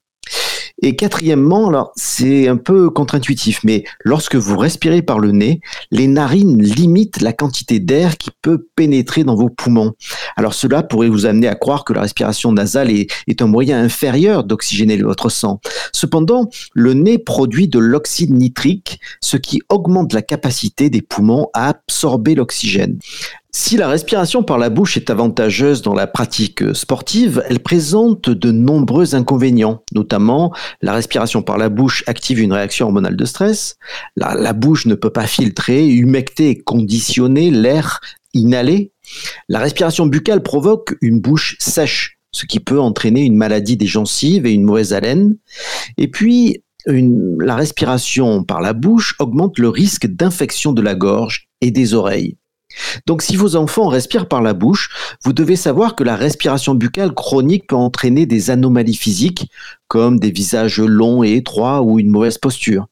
Et 0.82 0.96
quatrièmement, 0.96 1.68
alors 1.68 1.92
c'est 1.96 2.48
un 2.48 2.56
peu 2.58 2.90
contre-intuitif, 2.90 3.62
mais 3.64 3.84
lorsque 4.04 4.36
vous 4.36 4.58
respirez 4.58 5.02
par 5.02 5.20
le 5.20 5.32
nez, 5.32 5.60
les 5.92 6.08
narines 6.08 6.62
limitent 6.62 7.22
la 7.22 7.34
quantité 7.34 7.80
d'air 7.80 8.18
qui 8.18 8.30
peut 8.42 8.68
pénétrer 8.76 9.24
dans 9.24 9.36
vos 9.36 9.50
poumons. 9.50 9.94
Alors 10.38 10.54
cela 10.54 10.84
pourrait 10.84 11.10
vous 11.10 11.26
amener 11.26 11.48
à 11.48 11.56
croire 11.56 11.84
que 11.84 11.94
la 11.94 12.02
respiration 12.02 12.52
nasale 12.52 12.92
est, 12.92 13.12
est 13.28 13.42
un 13.42 13.48
moyen 13.48 13.82
inférieur 13.82 14.44
d'oxygéner 14.46 14.98
votre 14.98 15.30
sang. 15.30 15.60
Cependant, 15.92 16.50
le 16.74 16.94
nez 16.94 17.18
produit 17.18 17.68
de 17.68 17.80
l'oxyde 17.80 18.32
nitrique, 18.32 19.00
ce 19.22 19.38
qui 19.38 19.62
augmente 19.70 20.14
la 20.14 20.22
capacité 20.22 20.90
des 20.90 21.02
poumons 21.02 21.48
à 21.54 21.70
absorber 21.70 22.36
l'oxygène. 22.36 23.00
Si 23.52 23.78
la 23.78 23.88
respiration 23.88 24.44
par 24.44 24.60
la 24.60 24.70
bouche 24.70 24.96
est 24.96 25.10
avantageuse 25.10 25.82
dans 25.82 25.96
la 25.96 26.06
pratique 26.06 26.64
sportive, 26.76 27.44
elle 27.50 27.62
présente 27.62 28.30
de 28.30 28.52
nombreux 28.52 29.16
inconvénients, 29.16 29.84
notamment 29.92 30.54
la 30.84 30.94
respiration 30.94 31.42
par 31.42 31.58
la 31.58 31.70
bouche 31.70 32.04
active 32.06 32.40
une 32.40 32.54
réaction 32.54 32.86
hormonale 32.86 33.16
de 33.16 33.26
stress, 33.26 33.78
la, 34.16 34.54
bouche 34.54 34.86
ne 34.86 34.94
peut 34.94 35.10
pas 35.10 35.26
filtrer, 35.26 35.88
humecter 35.88 36.50
et 36.52 36.60
conditionner 36.60 37.50
l'air 37.50 38.02
inhalé, 38.36 38.92
la 39.48 39.58
respiration 39.58 40.06
buccale 40.06 40.44
provoque 40.44 40.96
une 41.02 41.20
bouche 41.20 41.56
sèche, 41.60 42.20
ce 42.32 42.46
qui 42.46 42.60
peut 42.60 42.80
entraîner 42.80 43.24
une 43.24 43.36
maladie 43.36 43.78
des 43.78 43.88
gencives 43.88 44.46
et 44.46 44.54
une 44.54 44.64
mauvaise 44.64 44.94
haleine, 44.94 45.36
et 45.98 46.08
puis 46.08 46.64
la 46.86 47.56
respiration 47.56 48.44
par 48.44 48.62
la 48.62 48.74
bouche 48.74 49.16
augmente 49.18 49.58
le 49.58 49.70
risque 49.70 50.06
d'infection 50.06 50.72
de 50.72 50.84
la 50.84 50.94
gorge 50.94 51.50
et 51.62 51.72
des 51.72 51.96
oreilles. 51.96 52.38
Donc 53.06 53.22
si 53.22 53.36
vos 53.36 53.56
enfants 53.56 53.88
respirent 53.88 54.28
par 54.28 54.42
la 54.42 54.54
bouche, 54.54 54.90
vous 55.24 55.34
devez 55.34 55.56
savoir 55.56 55.96
que 55.96 56.04
la 56.04 56.16
respiration 56.16 56.76
buccale 56.76 57.14
chronique 57.14 57.68
peut 57.68 57.76
entraîner 57.76 58.26
des 58.26 58.52
anomalies 58.52 58.96
physiques 58.96 59.50
comme 59.88 60.20
des 60.20 60.32
visages 60.32 60.80
longs 60.80 61.24
et 61.24 61.34
étroits 61.34 61.82
ou 61.82 62.00
une 62.00 62.10
mauvaise 62.10 62.38
posture, 62.38 62.88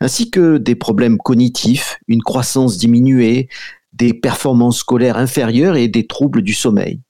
ainsi 0.00 0.30
que 0.30 0.56
des 0.58 0.74
problèmes 0.74 1.18
cognitifs, 1.18 1.98
une 2.08 2.22
croissance 2.22 2.78
diminuée, 2.78 3.48
des 3.92 4.14
performances 4.14 4.78
scolaires 4.78 5.18
inférieures 5.18 5.76
et 5.76 5.88
des 5.88 6.06
troubles 6.06 6.42
du 6.42 6.54
sommeil. 6.54 7.00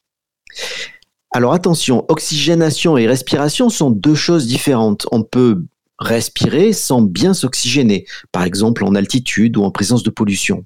Alors 1.33 1.52
attention, 1.52 2.05
oxygénation 2.09 2.99
et 2.99 3.07
respiration 3.07 3.69
sont 3.69 3.90
deux 3.90 4.17
choses 4.17 4.49
différentes. 4.49 5.07
On 5.12 5.23
peut 5.23 5.64
respirer 6.00 6.73
sans 6.73 7.02
bien 7.02 7.35
s'oxygéner, 7.35 8.07
par 8.33 8.43
exemple 8.43 8.85
en 8.85 8.95
altitude 8.95 9.57
ou 9.57 9.62
en 9.62 9.71
présence 9.71 10.02
de 10.02 10.11
pollution. 10.11 10.64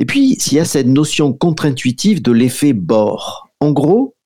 Et 0.00 0.06
puis, 0.06 0.38
il 0.46 0.54
y 0.54 0.58
a 0.58 0.64
cette 0.64 0.86
notion 0.86 1.34
contre-intuitive 1.34 2.22
de 2.22 2.32
l'effet 2.32 2.72
Bohr. 2.72 3.50
En 3.60 3.70
gros, 3.70 4.16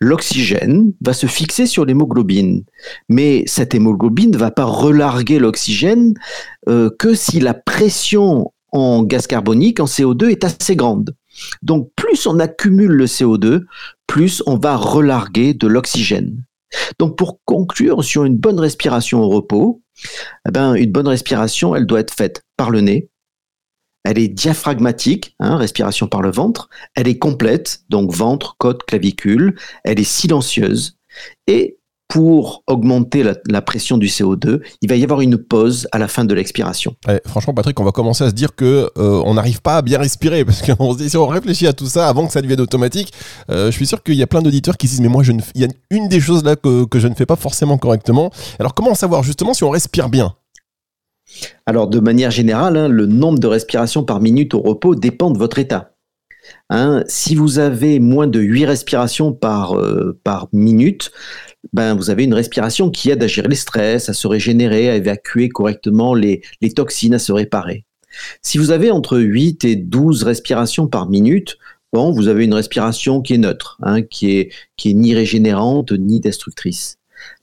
l'oxygène 0.00 0.92
va 1.00 1.12
se 1.12 1.26
fixer 1.26 1.66
sur 1.66 1.84
l'hémoglobine, 1.84 2.64
mais 3.08 3.42
cette 3.46 3.74
hémoglobine 3.74 4.30
ne 4.30 4.38
va 4.38 4.52
pas 4.52 4.64
relarguer 4.64 5.40
l'oxygène 5.40 6.14
euh, 6.68 6.88
que 7.00 7.14
si 7.14 7.40
la 7.40 7.52
pression 7.52 8.52
en 8.70 9.02
gaz 9.02 9.26
carbonique, 9.26 9.80
en 9.80 9.86
CO2, 9.86 10.30
est 10.30 10.44
assez 10.44 10.76
grande. 10.76 11.16
Donc, 11.62 11.90
plus 11.96 12.28
on 12.28 12.38
accumule 12.38 12.92
le 12.92 13.06
CO2, 13.06 13.64
plus 14.06 14.40
on 14.46 14.56
va 14.56 14.76
relarguer 14.76 15.52
de 15.52 15.66
l'oxygène. 15.66 16.44
Donc, 17.00 17.16
pour 17.16 17.40
conclure 17.44 18.04
sur 18.04 18.24
une 18.24 18.36
bonne 18.36 18.60
respiration 18.60 19.20
au 19.20 19.28
repos, 19.28 19.82
eh 20.46 20.52
ben, 20.52 20.74
une 20.74 20.92
bonne 20.92 21.08
respiration, 21.08 21.74
elle 21.74 21.86
doit 21.86 22.00
être 22.00 22.14
faite 22.14 22.44
par 22.56 22.70
le 22.70 22.82
nez, 22.82 23.08
elle 24.04 24.18
est 24.18 24.28
diaphragmatique, 24.28 25.34
hein, 25.40 25.56
respiration 25.56 26.06
par 26.06 26.22
le 26.22 26.30
ventre. 26.30 26.68
Elle 26.94 27.08
est 27.08 27.18
complète, 27.18 27.80
donc 27.88 28.12
ventre, 28.12 28.56
côte, 28.58 28.84
clavicule. 28.84 29.56
Elle 29.84 30.00
est 30.00 30.04
silencieuse. 30.04 30.96
Et 31.46 31.78
pour 32.08 32.62
augmenter 32.66 33.22
la, 33.22 33.60
pression 33.60 33.98
du 33.98 34.06
CO2, 34.06 34.62
il 34.80 34.88
va 34.88 34.96
y 34.96 35.04
avoir 35.04 35.20
une 35.20 35.36
pause 35.36 35.86
à 35.92 35.98
la 35.98 36.08
fin 36.08 36.24
de 36.24 36.32
l'expiration. 36.32 36.96
franchement, 37.26 37.52
Patrick, 37.52 37.78
on 37.78 37.84
va 37.84 37.92
commencer 37.92 38.24
à 38.24 38.30
se 38.30 38.34
dire 38.34 38.54
que 38.54 38.90
euh, 38.96 39.22
on 39.26 39.34
n'arrive 39.34 39.60
pas 39.60 39.76
à 39.76 39.82
bien 39.82 39.98
respirer 39.98 40.42
parce 40.42 40.62
qu'on 40.62 40.92
se 40.94 40.98
dit 40.98 41.10
si 41.10 41.18
on 41.18 41.26
réfléchit 41.26 41.66
à 41.66 41.74
tout 41.74 41.86
ça 41.86 42.08
avant 42.08 42.26
que 42.26 42.32
ça 42.32 42.40
devienne 42.40 42.62
automatique, 42.62 43.12
euh, 43.50 43.66
je 43.66 43.72
suis 43.72 43.86
sûr 43.86 44.02
qu'il 44.02 44.14
y 44.14 44.22
a 44.22 44.26
plein 44.26 44.40
d'auditeurs 44.40 44.78
qui 44.78 44.86
se 44.86 44.92
disent 44.92 45.02
mais 45.02 45.08
moi 45.08 45.22
il 45.54 45.60
y 45.60 45.64
a 45.64 45.68
une 45.90 46.08
des 46.08 46.20
choses 46.20 46.44
là 46.44 46.56
que 46.56 46.86
je 46.94 47.08
ne 47.08 47.14
fais 47.14 47.26
pas 47.26 47.36
forcément 47.36 47.76
correctement. 47.76 48.30
Alors 48.58 48.72
comment 48.72 48.94
savoir 48.94 49.22
justement 49.22 49.52
si 49.52 49.64
on 49.64 49.70
respire 49.70 50.08
bien? 50.08 50.34
Alors, 51.66 51.88
de 51.88 52.00
manière 52.00 52.30
générale, 52.30 52.76
hein, 52.76 52.88
le 52.88 53.06
nombre 53.06 53.38
de 53.38 53.46
respirations 53.46 54.04
par 54.04 54.20
minute 54.20 54.54
au 54.54 54.60
repos 54.60 54.94
dépend 54.94 55.30
de 55.30 55.38
votre 55.38 55.58
état. 55.58 55.94
Hein, 56.70 57.04
si 57.08 57.34
vous 57.34 57.58
avez 57.58 57.98
moins 57.98 58.26
de 58.26 58.40
8 58.40 58.66
respirations 58.66 59.32
par, 59.32 59.78
euh, 59.78 60.18
par 60.24 60.48
minute, 60.52 61.10
ben, 61.72 61.94
vous 61.94 62.10
avez 62.10 62.24
une 62.24 62.34
respiration 62.34 62.90
qui 62.90 63.10
aide 63.10 63.22
à 63.22 63.26
gérer 63.26 63.48
les 63.48 63.54
stress, 63.54 64.08
à 64.08 64.14
se 64.14 64.26
régénérer, 64.26 64.88
à 64.88 64.96
évacuer 64.96 65.48
correctement 65.48 66.14
les, 66.14 66.42
les 66.60 66.72
toxines, 66.72 67.14
à 67.14 67.18
se 67.18 67.32
réparer. 67.32 67.84
Si 68.42 68.58
vous 68.58 68.70
avez 68.70 68.90
entre 68.90 69.18
8 69.18 69.64
et 69.64 69.76
12 69.76 70.22
respirations 70.22 70.86
par 70.86 71.08
minute, 71.08 71.58
bon, 71.92 72.12
vous 72.12 72.28
avez 72.28 72.44
une 72.44 72.54
respiration 72.54 73.20
qui 73.20 73.34
est 73.34 73.38
neutre, 73.38 73.78
hein, 73.82 74.02
qui, 74.02 74.30
est, 74.30 74.52
qui 74.76 74.90
est 74.90 74.94
ni 74.94 75.14
régénérante 75.14 75.92
ni 75.92 76.20
destructrice. 76.20 76.97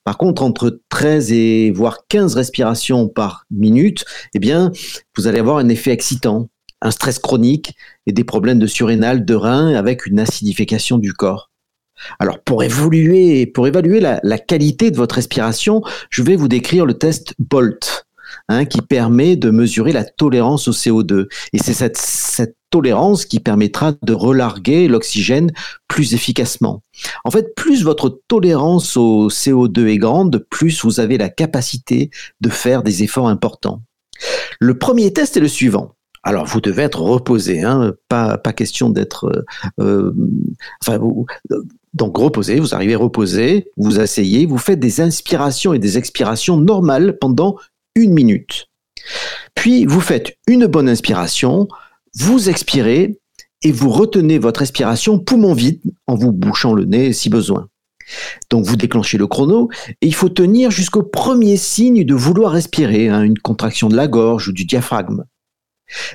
Par 0.05 0.19
contre, 0.19 0.43
entre 0.43 0.79
13 0.89 1.31
et 1.31 1.71
voire 1.71 2.05
15 2.07 2.35
respirations 2.35 3.07
par 3.07 3.45
minute, 3.49 4.05
eh 4.35 4.39
bien, 4.39 4.71
vous 5.17 5.25
allez 5.25 5.39
avoir 5.39 5.57
un 5.57 5.67
effet 5.67 5.91
excitant, 5.91 6.47
un 6.81 6.91
stress 6.91 7.17
chronique 7.17 7.73
et 8.05 8.13
des 8.13 8.23
problèmes 8.23 8.59
de 8.59 8.67
surrénal, 8.67 9.25
de 9.25 9.33
rein 9.33 9.73
avec 9.73 10.05
une 10.05 10.19
acidification 10.19 10.99
du 10.99 11.11
corps. 11.11 11.49
Alors, 12.19 12.39
pour 12.39 12.63
évaluer 12.63 13.49
la, 13.99 14.37
qualité 14.37 14.91
de 14.91 14.97
votre 14.97 15.15
respiration, 15.15 15.81
je 16.11 16.21
vais 16.21 16.35
vous 16.35 16.47
décrire 16.47 16.85
le 16.85 16.93
test 16.93 17.33
BOLT. 17.39 18.05
Hein, 18.49 18.65
qui 18.65 18.81
permet 18.81 19.35
de 19.37 19.49
mesurer 19.49 19.91
la 19.91 20.03
tolérance 20.03 20.67
au 20.67 20.71
CO2. 20.71 21.27
Et 21.53 21.57
c'est 21.57 21.73
cette 21.73 22.57
tolérance 22.75 23.23
qui 23.23 23.39
permettra 23.39 23.93
de 24.01 24.11
relarguer 24.11 24.89
l'oxygène 24.89 25.53
plus 25.87 26.13
efficacement. 26.13 26.83
En 27.23 27.31
fait, 27.31 27.55
plus 27.55 27.85
votre 27.85 28.19
tolérance 28.27 28.97
au 28.97 29.29
CO2 29.29 29.87
est 29.87 29.97
grande, 29.97 30.45
plus 30.49 30.83
vous 30.83 30.99
avez 30.99 31.17
la 31.17 31.29
capacité 31.29 32.09
de 32.41 32.49
faire 32.49 32.83
des 32.83 33.01
efforts 33.01 33.29
importants. 33.29 33.81
Le 34.59 34.77
premier 34.77 35.13
test 35.13 35.37
est 35.37 35.39
le 35.39 35.47
suivant. 35.47 35.95
Alors, 36.23 36.45
vous 36.47 36.59
devez 36.59 36.83
être 36.83 36.99
reposé, 36.99 37.63
hein, 37.63 37.93
pas, 38.09 38.37
question 38.53 38.89
d'être... 38.89 39.31
Euh, 39.79 40.11
enfin, 40.81 40.97
vous, 40.97 41.25
donc 41.93 42.17
reposez, 42.17 42.59
vous 42.59 42.75
arrivez 42.75 42.95
reposé, 42.95 43.71
vous 43.77 44.01
asseyez, 44.01 44.45
vous 44.45 44.57
faites 44.57 44.81
des 44.81 44.99
inspirations 44.99 45.73
et 45.73 45.79
des 45.79 45.97
expirations 45.97 46.57
normales 46.57 47.17
pendant 47.19 47.55
une 47.95 48.11
minute. 48.11 48.65
Puis 49.55 49.85
vous 49.85 50.01
faites 50.01 50.35
une 50.45 50.65
bonne 50.65 50.89
inspiration, 50.89 51.69
vous 52.15 52.49
expirez 52.49 53.19
et 53.61 53.71
vous 53.71 53.89
retenez 53.89 54.37
votre 54.39 54.61
expiration 54.61 55.19
poumon 55.19 55.53
vide 55.53 55.81
en 56.07 56.15
vous 56.15 56.31
bouchant 56.31 56.73
le 56.73 56.85
nez 56.85 57.13
si 57.13 57.29
besoin. 57.29 57.67
Donc 58.49 58.65
vous 58.65 58.75
déclenchez 58.75 59.17
le 59.17 59.27
chrono 59.27 59.69
et 59.89 60.07
il 60.07 60.13
faut 60.13 60.29
tenir 60.29 60.71
jusqu'au 60.71 61.03
premier 61.03 61.57
signe 61.57 62.03
de 62.03 62.13
vouloir 62.13 62.51
respirer, 62.51 63.09
hein, 63.09 63.23
une 63.23 63.37
contraction 63.39 63.89
de 63.89 63.95
la 63.95 64.07
gorge 64.07 64.47
ou 64.47 64.51
du 64.51 64.65
diaphragme. 64.65 65.23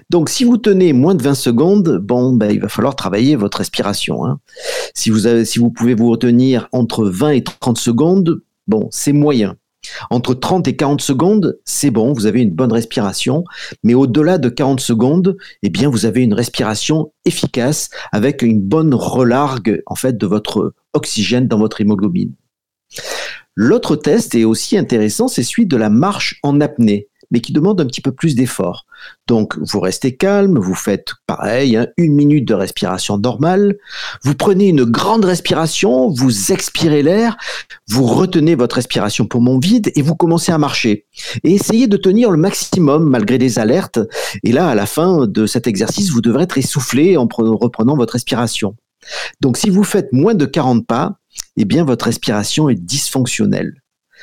Donc 0.08 0.28
si 0.28 0.44
vous 0.44 0.56
tenez 0.56 0.92
moins 0.92 1.14
de 1.14 1.22
20 1.22 1.34
secondes, 1.34 1.98
bon, 1.98 2.32
ben, 2.32 2.50
il 2.50 2.60
va 2.60 2.68
falloir 2.68 2.96
travailler 2.96 3.36
votre 3.36 3.58
respiration. 3.58 4.24
Hein. 4.24 4.40
Si, 4.94 5.10
vous 5.10 5.44
si 5.44 5.58
vous 5.58 5.70
pouvez 5.70 5.94
vous 5.94 6.10
retenir 6.10 6.68
entre 6.72 7.04
20 7.04 7.30
et 7.30 7.44
30 7.44 7.78
secondes, 7.78 8.42
bon, 8.66 8.88
c'est 8.90 9.12
moyen. 9.12 9.56
Entre 10.10 10.34
30 10.34 10.68
et 10.68 10.76
40 10.76 11.00
secondes, 11.00 11.58
c'est 11.64 11.90
bon, 11.90 12.12
vous 12.12 12.26
avez 12.26 12.40
une 12.40 12.50
bonne 12.50 12.72
respiration, 12.72 13.44
mais 13.82 13.94
au-delà 13.94 14.38
de 14.38 14.48
40 14.48 14.80
secondes, 14.80 15.36
eh 15.62 15.70
bien, 15.70 15.90
vous 15.90 16.06
avez 16.06 16.22
une 16.22 16.34
respiration 16.34 17.12
efficace 17.24 17.90
avec 18.12 18.42
une 18.42 18.60
bonne 18.60 18.94
relargue, 18.94 19.82
en 19.86 19.94
fait, 19.94 20.16
de 20.16 20.26
votre 20.26 20.74
oxygène 20.94 21.48
dans 21.48 21.58
votre 21.58 21.80
hémoglobine. 21.80 22.34
L'autre 23.54 23.96
test 23.96 24.34
est 24.34 24.44
aussi 24.44 24.78
intéressant, 24.78 25.28
c'est 25.28 25.42
celui 25.42 25.66
de 25.66 25.76
la 25.76 25.90
marche 25.90 26.38
en 26.42 26.60
apnée 26.60 27.09
mais 27.30 27.40
qui 27.40 27.52
demande 27.52 27.80
un 27.80 27.86
petit 27.86 28.00
peu 28.00 28.12
plus 28.12 28.34
d'effort. 28.34 28.86
Donc, 29.26 29.56
vous 29.58 29.80
restez 29.80 30.16
calme, 30.16 30.58
vous 30.58 30.74
faites 30.74 31.14
pareil, 31.26 31.76
hein, 31.76 31.86
une 31.96 32.14
minute 32.14 32.46
de 32.46 32.54
respiration 32.54 33.18
normale, 33.18 33.76
vous 34.22 34.34
prenez 34.34 34.68
une 34.68 34.84
grande 34.84 35.24
respiration, 35.24 36.08
vous 36.10 36.52
expirez 36.52 37.02
l'air, 37.02 37.36
vous 37.88 38.06
retenez 38.06 38.54
votre 38.54 38.76
respiration 38.76 39.26
poumon 39.26 39.58
vide 39.58 39.92
et 39.94 40.02
vous 40.02 40.16
commencez 40.16 40.52
à 40.52 40.58
marcher. 40.58 41.06
Et 41.44 41.54
essayez 41.54 41.86
de 41.86 41.96
tenir 41.96 42.30
le 42.30 42.36
maximum 42.36 43.08
malgré 43.08 43.38
les 43.38 43.58
alertes. 43.58 44.00
Et 44.42 44.52
là, 44.52 44.68
à 44.68 44.74
la 44.74 44.86
fin 44.86 45.26
de 45.26 45.46
cet 45.46 45.66
exercice, 45.66 46.10
vous 46.10 46.20
devrez 46.20 46.44
être 46.44 46.58
essoufflé 46.58 47.16
en 47.16 47.26
reprenant 47.26 47.96
votre 47.96 48.14
respiration. 48.14 48.76
Donc, 49.40 49.56
si 49.56 49.70
vous 49.70 49.84
faites 49.84 50.12
moins 50.12 50.34
de 50.34 50.46
40 50.46 50.86
pas, 50.86 51.18
eh 51.56 51.64
bien, 51.64 51.84
votre 51.84 52.06
respiration 52.06 52.68
est 52.68 52.74
dysfonctionnelle. 52.74 53.74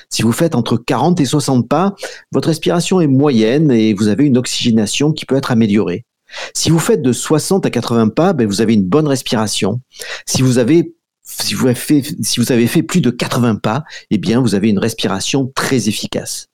Si 0.09 0.21
vous 0.21 0.31
faites 0.31 0.55
entre 0.55 0.77
40 0.77 1.19
et 1.19 1.25
60 1.25 1.67
pas, 1.67 1.95
votre 2.31 2.47
respiration 2.47 3.01
est 3.01 3.07
moyenne 3.07 3.71
et 3.71 3.93
vous 3.93 4.07
avez 4.07 4.25
une 4.25 4.37
oxygénation 4.37 5.11
qui 5.11 5.25
peut 5.25 5.35
être 5.35 5.51
améliorée. 5.51 6.05
Si 6.53 6.69
vous 6.69 6.79
faites 6.79 7.01
de 7.01 7.13
60 7.13 7.65
à 7.65 7.69
80 7.69 8.09
pas, 8.09 8.33
ben 8.33 8.47
vous 8.47 8.61
avez 8.61 8.73
une 8.73 8.83
bonne 8.83 9.07
respiration. 9.07 9.81
Si 10.25 10.41
vous 10.41 10.57
avez 10.57 10.93
fait, 11.23 12.03
si 12.21 12.39
vous 12.39 12.51
avez 12.51 12.67
fait 12.67 12.83
plus 12.83 13.01
de 13.01 13.09
80 13.09 13.55
pas, 13.55 13.83
eh 14.09 14.17
bien, 14.17 14.41
vous 14.41 14.55
avez 14.55 14.69
une 14.69 14.79
respiration 14.79 15.51
très 15.55 15.89
efficace. 15.89 16.47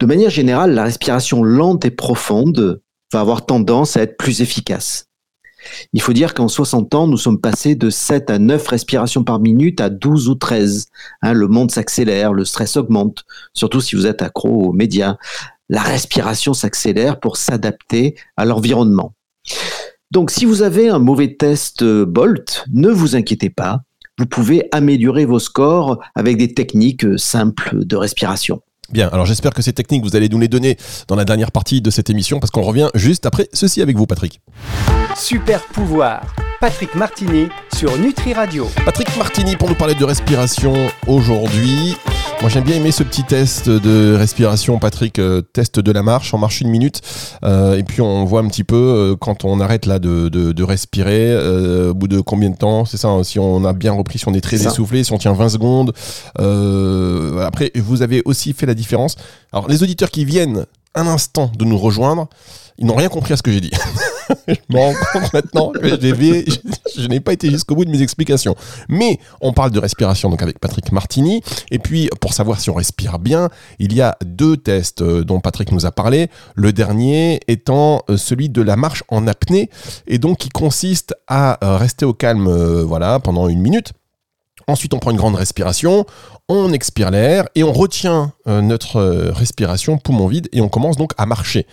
De 0.00 0.06
manière 0.06 0.30
générale, 0.30 0.72
la 0.72 0.84
respiration 0.84 1.42
lente 1.42 1.84
et 1.84 1.90
profonde 1.90 2.80
va 3.12 3.20
avoir 3.20 3.46
tendance 3.46 3.96
à 3.96 4.02
être 4.02 4.16
plus 4.16 4.40
efficace. 4.40 5.06
Il 5.92 6.00
faut 6.00 6.12
dire 6.12 6.34
qu'en 6.34 6.48
60 6.48 6.94
ans, 6.94 7.06
nous 7.06 7.16
sommes 7.16 7.40
passés 7.40 7.74
de 7.74 7.90
7 7.90 8.30
à 8.30 8.38
9 8.38 8.66
respirations 8.66 9.24
par 9.24 9.40
minute 9.40 9.80
à 9.80 9.90
12 9.90 10.28
ou 10.28 10.34
13. 10.34 10.86
Hein, 11.22 11.32
le 11.32 11.48
monde 11.48 11.70
s'accélère, 11.70 12.32
le 12.32 12.44
stress 12.44 12.76
augmente, 12.76 13.24
surtout 13.54 13.80
si 13.80 13.96
vous 13.96 14.06
êtes 14.06 14.22
accro 14.22 14.48
aux 14.48 14.72
médias. 14.72 15.16
La 15.68 15.82
respiration 15.82 16.54
s'accélère 16.54 17.18
pour 17.18 17.36
s'adapter 17.36 18.14
à 18.36 18.44
l'environnement. 18.44 19.14
Donc 20.12 20.30
si 20.30 20.44
vous 20.44 20.62
avez 20.62 20.88
un 20.88 21.00
mauvais 21.00 21.34
test 21.34 21.82
euh, 21.82 22.06
Bolt, 22.06 22.64
ne 22.72 22.88
vous 22.88 23.16
inquiétez 23.16 23.50
pas, 23.50 23.80
vous 24.18 24.26
pouvez 24.26 24.68
améliorer 24.72 25.24
vos 25.24 25.40
scores 25.40 25.98
avec 26.14 26.38
des 26.38 26.54
techniques 26.54 27.04
euh, 27.04 27.18
simples 27.18 27.84
de 27.84 27.96
respiration. 27.96 28.62
Bien, 28.90 29.08
alors 29.08 29.26
j'espère 29.26 29.52
que 29.52 29.62
ces 29.62 29.72
techniques, 29.72 30.04
vous 30.04 30.16
allez 30.16 30.28
nous 30.28 30.38
les 30.38 30.48
donner 30.48 30.76
dans 31.08 31.16
la 31.16 31.24
dernière 31.24 31.52
partie 31.52 31.80
de 31.80 31.90
cette 31.90 32.10
émission 32.10 32.40
parce 32.40 32.50
qu'on 32.50 32.62
revient 32.62 32.88
juste 32.94 33.26
après 33.26 33.48
ceci 33.52 33.82
avec 33.82 33.96
vous, 33.96 34.06
Patrick. 34.06 34.40
Super 35.16 35.62
pouvoir. 35.64 36.22
Patrick 36.60 36.94
Martini 36.94 37.48
sur 37.74 37.98
Nutri 37.98 38.32
Radio. 38.32 38.66
Patrick 38.84 39.14
Martini 39.18 39.56
pour 39.56 39.68
nous 39.68 39.74
parler 39.74 39.94
de 39.94 40.04
respiration 40.04 40.74
aujourd'hui. 41.06 41.96
Moi 42.40 42.50
j'aime 42.50 42.64
bien 42.64 42.76
aimer 42.76 42.92
ce 42.92 43.02
petit 43.02 43.24
test 43.24 43.68
de 43.68 44.14
respiration, 44.14 44.78
Patrick, 44.78 45.18
euh, 45.18 45.42
test 45.42 45.80
de 45.80 45.92
la 45.92 46.02
marche, 46.02 46.32
on 46.32 46.38
marche 46.38 46.60
une 46.60 46.68
minute 46.68 47.00
euh, 47.44 47.76
et 47.76 47.82
puis 47.82 48.00
on 48.00 48.24
voit 48.24 48.40
un 48.40 48.48
petit 48.48 48.64
peu 48.64 48.76
euh, 48.76 49.16
quand 49.16 49.44
on 49.44 49.60
arrête 49.60 49.86
là 49.86 49.98
de, 49.98 50.28
de, 50.28 50.62
respirer, 50.62 51.36
au 51.88 51.94
bout 51.94 52.08
de 52.08 52.20
combien 52.20 52.50
de 52.50 52.56
temps, 52.56 52.84
c'est 52.84 52.96
ça, 52.96 53.08
hein, 53.08 53.22
si 53.22 53.38
on 53.38 53.64
a 53.64 53.72
bien 53.72 53.92
repris, 53.92 54.18
si 54.18 54.28
on 54.28 54.34
est 54.34 54.40
très 54.40 54.66
essoufflé, 54.66 55.04
si 55.04 55.12
on 55.12 55.18
tient 55.18 55.32
20 55.32 55.48
secondes. 55.50 55.92
après, 57.42 57.70
vous 57.74 58.02
avez 58.02 58.22
aussi 58.24 58.52
fait 58.52 58.66
la 58.66 58.74
différence. 58.74 59.16
Alors 59.52 59.68
les 59.68 59.82
auditeurs 59.82 60.10
qui 60.10 60.24
viennent 60.24 60.66
un 60.96 61.06
instant 61.06 61.52
de 61.56 61.64
nous 61.64 61.78
rejoindre, 61.78 62.28
ils 62.78 62.86
n'ont 62.86 62.96
rien 62.96 63.08
compris 63.08 63.32
à 63.32 63.36
ce 63.36 63.42
que 63.42 63.52
j'ai 63.52 63.60
dit. 63.60 63.70
je 64.48 64.54
me 64.70 64.78
rends 64.78 64.94
compte 65.12 65.32
maintenant 65.32 65.72
je 66.96 67.06
n'ai 67.08 67.20
pas 67.20 67.32
été 67.32 67.50
jusqu'au 67.50 67.74
bout 67.74 67.84
de 67.84 67.90
mes 67.90 68.02
explications. 68.02 68.54
Mais 68.88 69.18
on 69.40 69.52
parle 69.52 69.70
de 69.70 69.78
respiration 69.78 70.30
donc 70.30 70.42
avec 70.42 70.58
Patrick 70.58 70.92
Martini. 70.92 71.42
Et 71.70 71.78
puis, 71.78 72.08
pour 72.20 72.32
savoir 72.32 72.60
si 72.60 72.70
on 72.70 72.74
respire 72.74 73.18
bien, 73.18 73.50
il 73.78 73.92
y 73.92 74.00
a 74.00 74.16
deux 74.24 74.56
tests 74.56 75.02
euh, 75.02 75.24
dont 75.24 75.40
Patrick 75.40 75.72
nous 75.72 75.86
a 75.86 75.92
parlé. 75.92 76.28
Le 76.54 76.72
dernier 76.72 77.40
étant 77.48 78.02
euh, 78.08 78.16
celui 78.16 78.48
de 78.48 78.62
la 78.62 78.76
marche 78.76 79.02
en 79.08 79.26
apnée, 79.26 79.70
et 80.06 80.18
donc 80.18 80.38
qui 80.38 80.48
consiste 80.48 81.14
à 81.28 81.64
euh, 81.64 81.76
rester 81.76 82.04
au 82.04 82.14
calme 82.14 82.46
voilà, 82.82 83.20
pendant 83.20 83.48
une 83.48 83.60
minute. 83.60 83.92
Ensuite, 84.68 84.94
on 84.94 84.98
prend 84.98 85.12
une 85.12 85.16
grande 85.16 85.36
respiration, 85.36 86.06
on 86.48 86.72
expire 86.72 87.10
l'air 87.10 87.46
et 87.54 87.62
on 87.62 87.72
retient 87.72 88.32
notre 88.46 89.00
respiration 89.30 89.96
poumon 89.96 90.26
vide 90.26 90.48
et 90.52 90.60
on 90.60 90.68
commence 90.68 90.96
donc 90.96 91.12
à 91.18 91.26
marcher. 91.26 91.66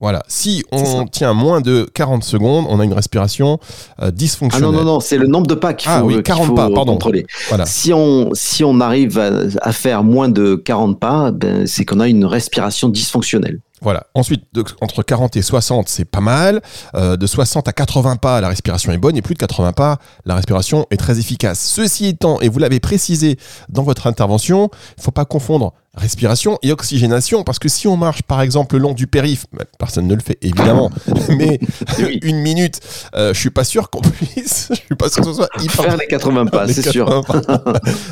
Voilà. 0.00 0.22
Si 0.28 0.64
on 0.70 1.06
tient 1.06 1.32
moins 1.32 1.60
de 1.60 1.88
40 1.92 2.22
secondes, 2.22 2.66
on 2.68 2.78
a 2.78 2.84
une 2.84 2.92
respiration 2.92 3.58
euh, 4.00 4.12
dysfonctionnelle. 4.12 4.68
Ah 4.68 4.72
non, 4.72 4.84
non, 4.84 4.92
non, 4.94 5.00
c'est 5.00 5.18
le 5.18 5.26
nombre 5.26 5.48
de 5.48 5.56
pas 5.56 5.74
qu'il 5.74 5.90
ah 5.90 6.00
faut, 6.00 6.06
oui, 6.06 6.22
40 6.22 6.54
pas, 6.54 6.70
pardon. 6.70 6.92
contrôler. 6.92 7.26
Voilà. 7.48 7.66
Si, 7.66 7.92
on, 7.92 8.30
si 8.32 8.62
on 8.62 8.80
arrive 8.80 9.18
à, 9.18 9.72
faire 9.72 10.04
moins 10.04 10.28
de 10.28 10.54
40 10.54 11.00
pas, 11.00 11.32
ben, 11.32 11.66
c'est 11.66 11.84
qu'on 11.84 11.98
a 11.98 12.06
une 12.06 12.24
respiration 12.24 12.88
dysfonctionnelle. 12.88 13.58
Voilà. 13.80 14.06
Ensuite, 14.14 14.44
entre 14.80 15.02
40 15.02 15.36
et 15.36 15.42
60, 15.42 15.88
c'est 15.88 16.04
pas 16.04 16.20
mal. 16.20 16.60
Euh, 16.94 17.16
de 17.16 17.26
60 17.26 17.68
à 17.68 17.72
80 17.72 18.16
pas, 18.16 18.40
la 18.40 18.48
respiration 18.48 18.92
est 18.92 18.98
bonne. 18.98 19.16
Et 19.16 19.22
plus 19.22 19.34
de 19.34 19.38
80 19.38 19.72
pas, 19.72 19.98
la 20.24 20.34
respiration 20.34 20.86
est 20.90 20.96
très 20.96 21.18
efficace. 21.18 21.60
Ceci 21.60 22.06
étant, 22.06 22.40
et 22.40 22.48
vous 22.48 22.58
l'avez 22.58 22.80
précisé 22.80 23.38
dans 23.68 23.82
votre 23.82 24.06
intervention, 24.06 24.70
il 24.72 25.00
ne 25.00 25.02
faut 25.02 25.10
pas 25.10 25.24
confondre 25.24 25.74
respiration 25.94 26.58
et 26.62 26.72
oxygénation, 26.72 27.42
parce 27.44 27.58
que 27.58 27.68
si 27.68 27.88
on 27.88 27.96
marche 27.96 28.22
par 28.22 28.40
exemple 28.40 28.76
le 28.76 28.82
long 28.82 28.92
du 28.92 29.06
périph, 29.06 29.46
personne 29.78 30.06
ne 30.06 30.14
le 30.14 30.20
fait 30.20 30.38
évidemment, 30.42 30.90
mais 31.30 31.58
une 32.22 32.38
minute, 32.38 32.80
euh, 33.14 33.34
je 33.34 33.40
suis 33.40 33.50
pas 33.50 33.64
sûr 33.64 33.90
qu'on 33.90 34.00
puisse, 34.02 34.68
je 34.70 34.74
suis 34.74 34.94
pas 34.96 35.08
sûr 35.08 35.22
que 35.22 35.28
ce 35.28 35.34
soit 35.34 35.48
hyper... 35.60 35.84
Faire 35.84 35.96
les 35.96 36.06
80 36.06 36.46
pas, 36.46 36.68
c'est 36.68 36.88
sûr. 36.90 37.08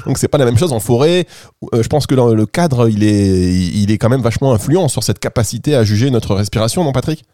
Donc 0.07 0.19
c'est 0.19 0.29
pas 0.29 0.39
la 0.39 0.45
même 0.45 0.59
chose 0.59 0.73
en 0.73 0.81
forêt. 0.81 1.27
Euh, 1.75 1.83
je 1.83 1.89
pense 1.89 2.07
que 2.07 2.15
dans 2.15 2.29
le 2.29 2.47
cadre, 2.47 2.89
il 2.89 3.05
est, 3.05 3.55
il 3.55 3.91
est 3.91 3.99
quand 3.99 4.09
même 4.09 4.23
vachement 4.23 4.53
influent 4.53 4.89
sur 4.89 5.03
cette 5.03 5.19
capacité 5.19 5.75
à 5.75 5.85
juger 5.85 6.11
notre 6.11 6.35
respiration, 6.35 6.85
non 6.85 6.93
Patrick? 6.93 7.25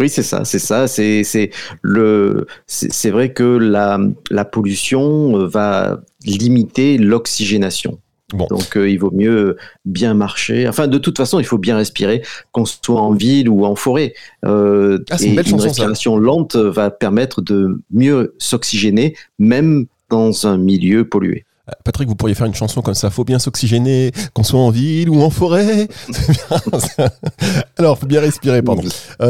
Oui, 0.00 0.08
c'est 0.08 0.24
ça, 0.24 0.44
c'est 0.44 0.58
ça. 0.58 0.88
C'est 0.88 1.50
le, 1.82 2.46
c'est 2.66 3.10
vrai 3.10 3.32
que 3.32 3.44
la, 3.44 3.98
la 4.30 4.44
pollution 4.44 5.46
va 5.46 6.00
limiter 6.24 6.98
l'oxygénation. 6.98 8.00
Donc 8.32 8.76
euh, 8.76 8.88
il 8.88 8.98
vaut 8.98 9.10
mieux 9.10 9.56
bien 9.84 10.14
marcher. 10.14 10.66
Enfin, 10.66 10.88
de 10.88 10.98
toute 10.98 11.16
façon, 11.16 11.40
il 11.40 11.44
faut 11.44 11.58
bien 11.58 11.76
respirer, 11.76 12.22
qu'on 12.52 12.64
soit 12.64 13.00
en 13.00 13.12
ville 13.12 13.48
ou 13.48 13.64
en 13.64 13.76
forêt. 13.76 14.14
Euh, 14.44 14.98
ah, 15.10 15.16
et 15.20 15.26
une, 15.26 15.38
respiration 15.38 16.16
lente 16.16 16.56
va 16.56 16.90
permettre 16.90 17.42
de 17.42 17.80
mieux 17.90 18.34
s'oxygéner, 18.38 19.14
même 19.38 19.86
dans 20.10 20.46
un 20.46 20.56
milieu 20.56 21.06
pollué. 21.06 21.44
Euh, 21.68 21.72
Patrick, 21.84 22.08
vous 22.08 22.14
pourriez 22.14 22.34
faire 22.34 22.46
une 22.46 22.54
chanson 22.54 22.82
comme 22.82 22.94
ça. 22.94 23.10
Faut 23.10 23.24
bien 23.24 23.38
s'oxygéner, 23.38 24.10
qu'on 24.32 24.42
soit 24.42 24.60
en 24.60 24.70
ville 24.70 25.10
ou 25.10 25.20
en 25.20 25.30
forêt. 25.30 25.88
Alors, 27.78 27.98
faut 27.98 28.06
bien 28.06 28.20
respirer, 28.20 28.62
pardon. 28.62 28.82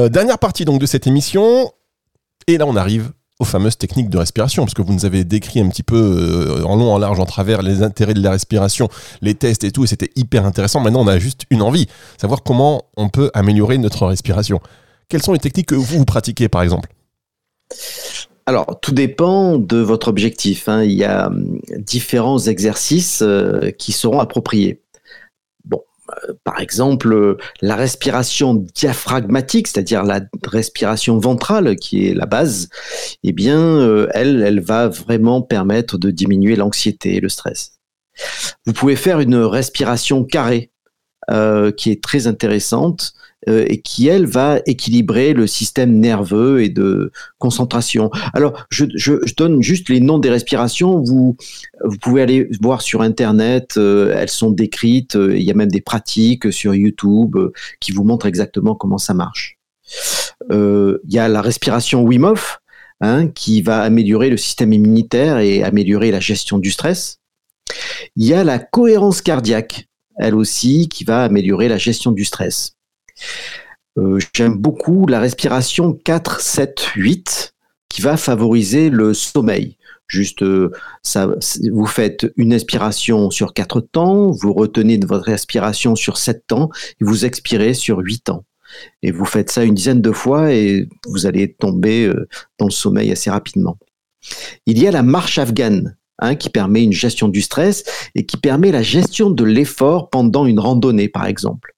dernière 0.09 0.39
partie 0.39 0.65
donc 0.65 0.81
de 0.81 0.87
cette 0.87 1.07
émission. 1.07 1.71
Et 2.47 2.59
là, 2.59 2.67
on 2.67 2.77
arrive 2.77 3.13
aux 3.41 3.45
fameuses 3.45 3.77
techniques 3.77 4.11
de 4.11 4.19
respiration, 4.19 4.63
parce 4.65 4.75
que 4.75 4.83
vous 4.83 4.93
nous 4.93 5.05
avez 5.05 5.25
décrit 5.25 5.61
un 5.61 5.69
petit 5.69 5.83
peu 5.83 5.97
euh, 5.97 6.65
en 6.65 6.77
long, 6.77 6.93
en 6.93 6.99
large, 6.99 7.19
en 7.19 7.27
travers 7.27 7.63
les 7.63 7.83
intérêts 7.83 8.15
de 8.15 8.23
la 8.23 8.31
respiration, 8.31 8.89
les 9.23 9.35
tests 9.35 9.65
et 9.65 9.73
tout, 9.73 9.85
et 9.85 9.87
c'était 9.87 10.11
hyper 10.15 10.47
intéressant. 10.47 10.81
Maintenant, 10.81 11.03
on 11.03 11.09
a 11.09 11.19
juste 11.19 11.43
une 11.51 11.63
envie, 11.63 11.89
savoir 12.21 12.43
comment 12.43 12.85
on 12.97 13.09
peut 13.09 13.31
améliorer 13.35 13.79
notre 13.79 14.07
respiration. 14.07 14.61
Quelles 15.09 15.23
sont 15.23 15.33
les 15.33 15.41
techniques 15.41 15.67
que 15.67 15.75
vous, 15.75 16.05
pratiquez, 16.05 16.49
par 16.49 16.63
exemple? 16.63 16.89
Alors, 18.47 18.79
tout 18.81 18.93
dépend 18.93 19.59
de 19.59 19.79
votre 19.79 20.09
objectif. 20.09 20.69
Hein. 20.69 20.85
Il 20.85 20.93
y 20.93 21.05
a 21.05 21.29
hum, 21.29 21.59
différents 21.79 22.39
exercices 22.39 23.23
euh, 23.23 23.71
qui 23.71 23.93
seront 23.93 24.21
appropriés. 24.21 24.81
Euh, 26.65 26.75
exemple, 26.75 27.37
la 27.61 27.77
respiration 27.77 28.55
diaphragmatique, 28.55 29.69
c'est-à-dire 29.69 30.03
la 30.03 30.21
respiration 30.47 31.19
ventrale, 31.19 31.77
qui 31.77 32.09
est 32.09 32.15
la 32.15 32.27
base, 32.27 32.69
eh 33.23 33.33
bien, 33.33 33.59
euh, 33.59 34.09
elle, 34.13 34.43
elle 34.43 34.61
va 34.61 34.89
vraiment 34.89 35.43
permettre 35.43 35.99
de 35.99 36.11
diminuer 36.11 36.57
l'anxiété 36.57 37.17
et 37.17 37.21
le 37.21 37.29
stress. 37.29 37.73
Vous 38.65 38.73
pouvez 38.73 38.97
faire 38.97 39.21
une 39.21 39.37
respiration 39.37 40.25
carrée, 40.25 40.71
euh, 41.31 41.73
qui 41.73 41.91
est 41.91 42.03
très 42.03 42.27
intéressante 42.27 43.15
euh, 43.49 43.65
et 43.69 43.81
qui, 43.81 44.09
elle, 44.09 44.27
va 44.27 44.61
équilibrer 44.67 45.33
le 45.33 45.47
système 45.47 45.99
nerveux 45.99 46.63
et 46.63 46.69
de 46.69 47.13
concentration. 47.39 48.11
Alors, 48.35 48.67
je, 48.69 48.85
donne 49.35 49.63
juste 49.63 49.89
les 49.89 50.01
noms 50.01 50.19
des 50.19 50.29
respirations. 50.29 51.03
Vous, 51.03 51.37
vous 51.83 51.97
pouvez 51.97 52.21
aller 52.21 52.49
voir 52.61 52.83
sur 52.83 53.01
Internet, 53.01 53.79
euh, 53.79 54.15
elles 54.15 54.29
sont 54.29 54.51
décrites. 54.51 55.15
il 55.15 55.43
y 55.43 55.51
a 55.51 55.55
même 55.55 55.71
des 55.71 55.81
pratiques 55.81 56.53
sur 56.53 56.75
YouTube 56.75 57.39
qui 57.81 57.93
vous 57.93 58.05
montrent 58.05 58.27
exactement 58.27 58.75
comment 58.75 58.99
ça 58.99 59.15
marche. 59.15 59.57
il 60.51 60.99
y 61.09 61.19
a 61.19 61.29
la 61.29 61.41
respiration 61.41 62.03
Wim 62.03 62.25
Hof, 62.25 62.59
hein, 63.01 63.29
qui 63.29 63.63
va 63.63 63.81
améliorer 63.81 64.29
le 64.29 64.37
système 64.37 64.75
immunitaire 64.75 65.39
et 65.39 65.63
améliorer 65.63 66.11
la 66.11 66.21
gestion 66.21 66.59
du 66.59 66.71
stress. 66.71 67.21
Il 68.15 68.27
y 68.27 68.35
a 68.35 68.45
la 68.45 68.59
cohérence 68.59 69.23
cardiaque 69.23 69.89
elle 70.19 70.35
aussi, 70.35 70.89
qui 70.89 71.05
va 71.05 71.25
améliorer 71.25 71.69
la 71.69 71.79
gestion 71.79 72.13
du 72.13 72.25
stress. 72.25 72.77
Euh, 73.99 74.19
j'aime 74.35 74.57
beaucoup 74.57 75.07
la 75.07 75.21
respiration 75.21 75.93
4, 75.93 76.41
7, 76.41 76.81
8, 76.97 77.55
qui 77.89 78.03
va 78.03 78.17
favoriser 78.17 78.91
le 78.91 79.15
sommeil. 79.15 79.77
Juste, 80.07 80.43
euh, 80.43 80.71
vous 81.73 81.87
faites 81.87 82.27
une 82.37 82.53
inspiration 82.53 83.31
sur 83.31 83.55
4 83.55 83.81
temps, 83.81 84.31
vous 84.31 84.53
retenez 84.53 84.99
votre 84.99 85.25
respiration 85.25 85.97
sur 85.97 86.19
7 86.19 86.47
temps, 86.47 86.71
et 87.01 87.05
vous 87.05 87.25
expirez 87.25 87.73
sur 87.73 87.99
8 87.99 88.25
temps. 88.25 88.45
Et 89.03 89.13
vous 89.13 89.25
faites 89.25 89.51
ça 89.51 89.65
une 89.65 89.75
dizaine 89.75 90.03
de 90.03 90.11
fois 90.11 90.53
et 90.53 90.89
vous 91.07 91.27
allez 91.27 91.53
tomber 91.53 92.07
euh, 92.07 92.29
dans 92.59 92.67
le 92.67 92.73
sommeil 92.73 93.13
assez 93.13 93.31
rapidement. 93.31 93.79
Il 94.67 94.79
y 94.79 94.87
a 94.87 94.91
la 94.91 95.03
marche 95.03 95.39
afghane. 95.39 95.97
Hein, 96.21 96.37
qui 96.37 96.49
permet 96.49 96.85
une 96.85 96.93
gestion 96.93 97.27
du 97.27 97.43
stress 97.43 97.83
et 98.15 98.25
qui 98.25 98.37
permet 98.37 98.71
la 98.71 98.83
gestion 98.83 99.31
de 99.31 99.43
l'effort 99.43 100.11
pendant 100.11 100.47
une 100.47 100.61
randonnée, 100.61 101.09
par 101.09 101.27
exemple. 101.27 101.75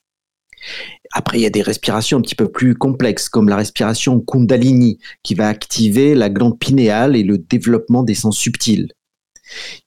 Après, 1.12 1.38
il 1.38 1.42
y 1.42 1.46
a 1.46 1.50
des 1.50 1.62
respirations 1.62 2.18
un 2.18 2.20
petit 2.20 2.34
peu 2.34 2.50
plus 2.50 2.74
complexes, 2.74 3.30
comme 3.30 3.48
la 3.48 3.56
respiration 3.56 4.20
Kundalini, 4.20 4.98
qui 5.22 5.34
va 5.34 5.48
activer 5.48 6.14
la 6.14 6.28
glande 6.28 6.58
pinéale 6.58 7.16
et 7.16 7.22
le 7.22 7.38
développement 7.38 8.02
des 8.02 8.14
sens 8.14 8.36
subtils. 8.36 8.92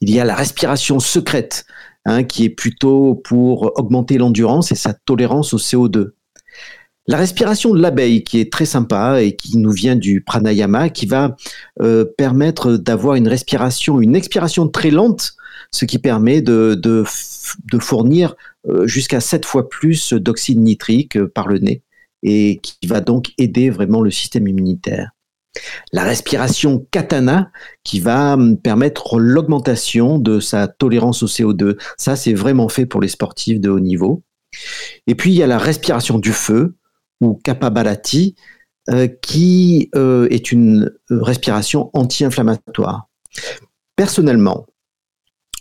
Il 0.02 0.10
y 0.10 0.20
a 0.20 0.26
la 0.26 0.34
respiration 0.34 1.00
secrète, 1.00 1.66
hein, 2.06 2.24
qui 2.24 2.46
est 2.46 2.50
plutôt 2.50 3.22
pour 3.24 3.78
augmenter 3.78 4.18
l'endurance 4.18 4.72
et 4.72 4.76
sa 4.76 4.96
tolérance 4.96 5.54
au 5.54 5.60
CO2. 5.60 6.14
La 7.10 7.17
respiration 7.17 7.74
de 7.74 7.82
l'abeille, 7.82 8.24
qui 8.24 8.39
est 8.39 8.54
très 8.54 8.65
sympa 8.65 9.24
et 9.24 9.36
qui 9.36 9.58
nous 9.58 9.72
vient 9.72 9.95
du 9.95 10.22
pranayama, 10.22 10.89
qui 10.89 11.08
va 11.08 11.36
euh, 11.82 12.06
permettre 12.06 12.78
d'avoir 12.78 13.15
une 13.15 13.28
respiration, 13.28 14.00
une 14.00 14.15
expiration 14.15 14.67
très 14.67 14.91
lente, 14.91 15.34
ce 15.72 15.86
qui 15.86 15.98
permet 15.98 16.43
de, 16.43 16.76
de, 16.76 17.04
de 17.72 17.80
fournir 17.80 18.36
euh, 18.67 18.86
jusqu'à 18.86 19.22
7 19.22 19.43
fois 19.43 19.69
plus 19.69 20.13
d'oxyde 20.13 20.60
nitrique 20.60 21.17
euh, 21.17 21.28
par 21.28 21.48
le 21.48 21.58
nez 21.58 21.82
et 22.22 22.60
qui 22.62 22.86
va 22.86 23.02
donc 23.02 23.32
aider 23.39 23.72
vraiment 23.72 24.02
le 24.02 24.12
système 24.12 24.48
immunitaire. 24.48 25.10
La 25.91 26.04
respiration 26.04 26.86
katana 26.91 27.50
qui 27.84 28.02
va 28.02 28.34
hum, 28.34 28.56
permettre 28.56 29.17
l'augmentation 29.17 30.19
de 30.19 30.39
sa 30.39 30.67
tolérance 30.67 31.24
au 31.24 31.28
CO2. 31.28 31.76
Ça, 31.98 32.15
c'est 32.15 32.36
vraiment 32.36 32.69
fait 32.69 32.86
pour 32.86 33.02
les 33.02 33.08
sportifs 33.08 33.60
de 33.60 33.72
haut 33.72 33.80
niveau. 33.80 34.22
Et 35.08 35.15
puis, 35.15 35.32
il 35.32 35.38
y 35.38 35.41
a 35.41 35.48
la 35.48 35.58
respiration 35.58 36.19
du 36.19 36.34
feu 36.34 36.76
ou 37.21 37.39
Kapabhalati, 37.43 38.36
euh, 38.89 39.08
qui 39.08 39.89
euh, 39.95 40.27
est 40.32 40.51
une 40.51 40.91
respiration 41.10 41.89
anti-inflammatoire. 41.93 43.08
Personnellement, 43.95 44.65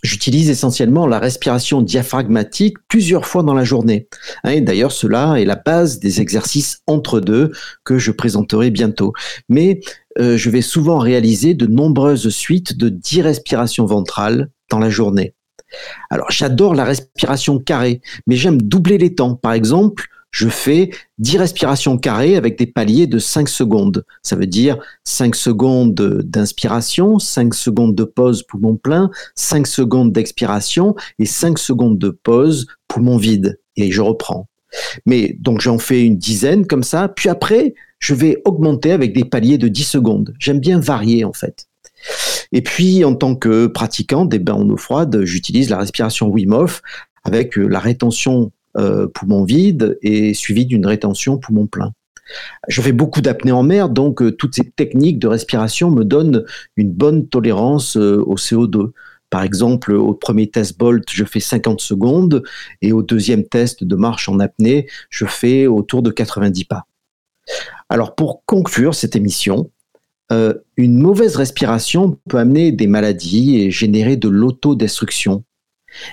j'utilise 0.03 0.49
essentiellement 0.49 1.05
la 1.05 1.19
respiration 1.19 1.81
diaphragmatique 1.81 2.77
plusieurs 2.87 3.25
fois 3.25 3.43
dans 3.43 3.53
la 3.53 3.63
journée. 3.63 4.07
Hein, 4.43 4.61
d'ailleurs, 4.61 4.91
cela 4.91 5.39
est 5.39 5.45
la 5.45 5.57
base 5.57 5.99
des 5.99 6.21
exercices 6.21 6.81
entre 6.87 7.19
deux 7.19 7.51
que 7.83 7.97
je 7.97 8.11
présenterai 8.11 8.71
bientôt. 8.71 9.13
Mais 9.47 9.81
euh, 10.19 10.37
je 10.37 10.49
vais 10.49 10.61
souvent 10.61 10.97
réaliser 10.97 11.53
de 11.53 11.67
nombreuses 11.67 12.29
suites 12.29 12.77
de 12.77 12.89
10 12.89 13.21
respirations 13.21 13.85
ventrales 13.85 14.49
dans 14.69 14.79
la 14.79 14.89
journée. 14.89 15.35
Alors, 16.09 16.31
j'adore 16.31 16.73
la 16.73 16.83
respiration 16.83 17.59
carrée, 17.59 18.01
mais 18.25 18.35
j'aime 18.35 18.61
doubler 18.61 18.97
les 18.97 19.13
temps. 19.13 19.35
Par 19.35 19.53
exemple, 19.53 20.07
je 20.31 20.47
fais 20.47 20.91
10 21.17 21.37
respirations 21.37 21.97
carrées 21.97 22.35
avec 22.35 22.57
des 22.57 22.67
paliers 22.67 23.07
de 23.07 23.19
5 23.19 23.49
secondes. 23.49 24.05
Ça 24.21 24.35
veut 24.35 24.47
dire 24.47 24.77
5 25.03 25.35
secondes 25.35 25.95
d'inspiration, 25.95 27.19
5 27.19 27.53
secondes 27.53 27.95
de 27.95 28.03
pause 28.03 28.43
poumon 28.43 28.77
plein, 28.77 29.09
5 29.35 29.67
secondes 29.67 30.11
d'expiration 30.11 30.95
et 31.17 31.25
5 31.25 31.57
secondes 31.57 31.97
de 31.97 32.09
pause 32.09 32.67
poumon 32.87 33.17
vide. 33.17 33.59
Et 33.75 33.91
je 33.91 34.01
reprends. 34.01 34.47
Mais 35.05 35.35
donc 35.39 35.61
j'en 35.61 35.79
fais 35.79 36.03
une 36.03 36.17
dizaine 36.17 36.67
comme 36.67 36.83
ça, 36.83 37.07
puis 37.07 37.29
après, 37.29 37.73
je 37.97 38.13
vais 38.13 38.41
augmenter 38.45 38.91
avec 38.91 39.13
des 39.13 39.25
paliers 39.25 39.57
de 39.57 39.67
10 39.67 39.83
secondes. 39.83 40.33
J'aime 40.39 40.59
bien 40.59 40.79
varier 40.79 41.25
en 41.25 41.33
fait. 41.33 41.67
Et 42.51 42.61
puis, 42.61 43.03
en 43.03 43.13
tant 43.13 43.35
que 43.35 43.67
pratiquant 43.67 44.25
des 44.25 44.39
bains 44.39 44.53
en 44.53 44.69
eau 44.69 44.77
froide, 44.77 45.23
j'utilise 45.23 45.69
la 45.69 45.77
respiration 45.77 46.27
Wim 46.27 46.55
avec 47.23 47.55
la 47.57 47.79
rétention 47.79 48.51
euh, 48.79 49.07
poumon 49.07 49.43
vide 49.43 49.97
et 50.01 50.33
suivi 50.33 50.65
d'une 50.65 50.85
rétention 50.85 51.37
poumon 51.37 51.67
plein. 51.67 51.91
Je 52.69 52.81
fais 52.81 52.93
beaucoup 52.93 53.19
d'apnée 53.19 53.51
en 53.51 53.63
mer, 53.63 53.89
donc 53.89 54.21
euh, 54.21 54.31
toutes 54.31 54.55
ces 54.55 54.69
techniques 54.69 55.19
de 55.19 55.27
respiration 55.27 55.91
me 55.91 56.05
donnent 56.05 56.45
une 56.77 56.91
bonne 56.91 57.27
tolérance 57.27 57.97
euh, 57.97 58.23
au 58.25 58.35
CO2. 58.35 58.91
Par 59.29 59.43
exemple, 59.43 59.91
au 59.91 60.13
premier 60.13 60.49
test 60.49 60.77
Bolt, 60.77 61.03
je 61.11 61.25
fais 61.25 61.41
50 61.41 61.81
secondes 61.81 62.41
et 62.81 62.93
au 62.93 63.03
deuxième 63.03 63.43
test 63.43 63.83
de 63.83 63.95
marche 63.97 64.29
en 64.29 64.39
apnée, 64.39 64.87
je 65.09 65.25
fais 65.25 65.67
autour 65.67 66.01
de 66.01 66.09
90 66.09 66.63
pas. 66.63 66.85
Alors 67.89 68.15
pour 68.15 68.45
conclure 68.45 68.95
cette 68.95 69.15
émission, 69.15 69.69
une 70.31 70.99
mauvaise 70.99 71.35
respiration 71.35 72.19
peut 72.27 72.37
amener 72.37 72.71
des 72.71 72.87
maladies 72.87 73.57
et 73.57 73.71
générer 73.71 74.15
de 74.15 74.29
l'autodestruction. 74.29 75.43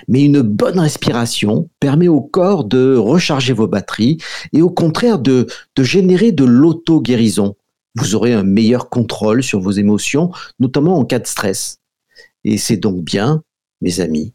Mais 0.07 0.23
une 0.23 0.41
bonne 0.41 0.79
respiration 0.79 1.69
permet 1.79 2.07
au 2.07 2.21
corps 2.21 2.65
de 2.65 2.95
recharger 2.95 3.53
vos 3.53 3.67
batteries 3.67 4.17
et 4.53 4.61
au 4.61 4.69
contraire 4.69 5.19
de, 5.19 5.47
de 5.75 5.83
générer 5.83 6.31
de 6.31 6.45
l'auto-guérison. 6.45 7.55
Vous 7.95 8.15
aurez 8.15 8.33
un 8.33 8.43
meilleur 8.43 8.89
contrôle 8.89 9.43
sur 9.43 9.59
vos 9.59 9.71
émotions, 9.71 10.31
notamment 10.59 10.97
en 10.97 11.05
cas 11.05 11.19
de 11.19 11.27
stress. 11.27 11.79
Et 12.43 12.57
c'est 12.57 12.77
donc 12.77 13.03
bien, 13.03 13.43
mes 13.81 13.99
amis, 13.99 14.33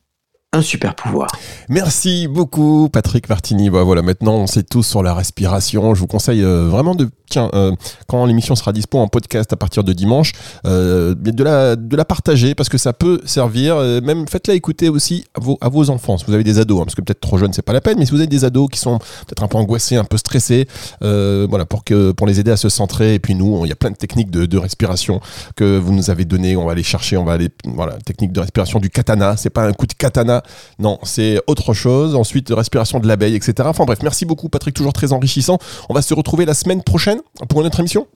un 0.55 0.61
super 0.61 0.95
pouvoir. 0.95 1.29
Merci 1.71 2.29
beaucoup 2.29 2.91
Patrick 2.93 3.27
Martini. 3.31 3.71
Bah, 3.71 3.85
voilà, 3.85 4.03
maintenant 4.03 4.35
on 4.35 4.47
sait 4.47 4.63
tous 4.63 4.83
sur 4.83 5.03
la 5.03 5.15
respiration. 5.15 5.95
Je 5.95 6.01
vous 6.01 6.07
conseille 6.07 6.43
euh, 6.43 6.69
vraiment 6.69 6.95
de 6.95 7.09
tiens 7.31 7.49
euh, 7.55 7.73
quand 8.07 8.27
l'émission 8.27 8.55
sera 8.55 8.75
dispo 8.75 8.99
en 8.99 9.09
podcast 9.09 9.51
à 9.55 9.57
partir 9.57 9.83
de 9.83 9.95
dimanche 9.95 10.33
euh, 10.67 11.15
de 11.15 11.43
la 11.43 11.77
de 11.77 11.97
la 11.97 12.05
partager 12.05 12.55
parce 12.55 12.69
que 12.69 12.77
ça 12.77 12.93
peut 12.93 13.23
servir 13.25 13.77
même 14.03 14.29
faites-la 14.29 14.53
écouter 14.53 14.91
aussi 14.91 15.25
à 15.35 15.41
vos 15.41 15.57
à 15.63 15.71
vos 15.71 15.89
enfants. 15.89 16.19
Si 16.19 16.27
vous 16.27 16.35
avez 16.35 16.45
des 16.45 16.59
ados 16.59 16.83
hein, 16.83 16.85
parce 16.85 16.97
que 16.97 17.01
peut-être 17.01 17.21
trop 17.21 17.39
jeunes 17.39 17.55
c'est 17.55 17.63
pas 17.63 17.73
la 17.73 17.81
peine 17.81 17.99
mais 17.99 18.05
si 18.05 18.11
vous 18.11 18.19
avez 18.19 18.27
des 18.27 18.45
ados 18.45 18.69
qui 18.71 18.79
sont 18.79 18.99
peut-être 18.99 19.43
un 19.43 19.49
peu 19.49 19.57
angoissés, 19.57 19.97
un 19.97 20.05
peu 20.05 20.19
stressés 20.19 20.69
voilà 21.01 21.65
pour 21.65 21.85
que 21.85 22.13
pour 22.13 22.27
les 22.27 22.39
aider 22.41 22.51
à 22.51 22.59
se 22.59 22.69
centrer 22.69 23.15
et 23.15 23.19
puis 23.19 23.35
nous 23.35 23.65
il 23.65 23.71
y 23.71 23.73
a 23.73 23.77
plein 23.77 23.91
de 23.91 23.97
techniques 23.97 24.31
de, 24.31 24.45
de 24.45 24.59
respiration 24.59 25.23
que 25.57 25.79
vous 25.79 25.95
nous 25.95 26.11
avez 26.11 26.27
donné, 26.27 26.57
on 26.57 26.67
va 26.67 26.73
aller 26.73 26.83
chercher, 26.83 27.17
on 27.17 27.25
va 27.25 27.33
aller 27.33 27.49
voilà, 27.65 27.95
technique 28.05 28.33
de 28.33 28.41
respiration 28.41 28.79
du 28.79 28.91
katana, 28.91 29.39
c'est 29.39 29.49
pas 29.49 29.65
un 29.65 29.73
coup 29.73 29.87
de 29.87 29.95
katana 29.95 30.42
non, 30.79 30.99
c'est 31.03 31.41
autre 31.47 31.75
chose. 31.75 32.15
Ensuite, 32.15 32.51
respiration 32.51 33.01
de 33.01 33.09
l'abeille, 33.09 33.35
etc. 33.35 33.55
Enfin 33.65 33.85
bref, 33.85 34.01
merci 34.03 34.25
beaucoup 34.25 34.49
Patrick, 34.49 34.75
toujours 34.75 34.93
très 34.93 35.13
enrichissant. 35.13 35.59
On 35.89 35.95
va 35.95 36.03
se 36.03 36.15
retrouver 36.15 36.45
la 36.45 36.55
semaine 36.55 36.83
prochaine 36.83 37.21
pour 37.49 37.61
une 37.61 37.67
autre 37.67 37.81
émission? 37.81 38.07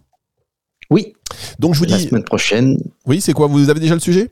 Oui. 0.91 1.15
Donc 1.59 1.75
je 1.75 1.81
vous 1.81 1.87
dis... 1.87 1.93
La 1.93 1.99
semaine 1.99 2.25
prochaine. 2.25 2.79
Oui, 3.07 3.21
c'est 3.21 3.33
quoi? 3.33 3.47
Vous 3.47 3.71
avez 3.71 3.81
déjà 3.81 3.95
le 3.95 4.01
sujet? 4.01 4.31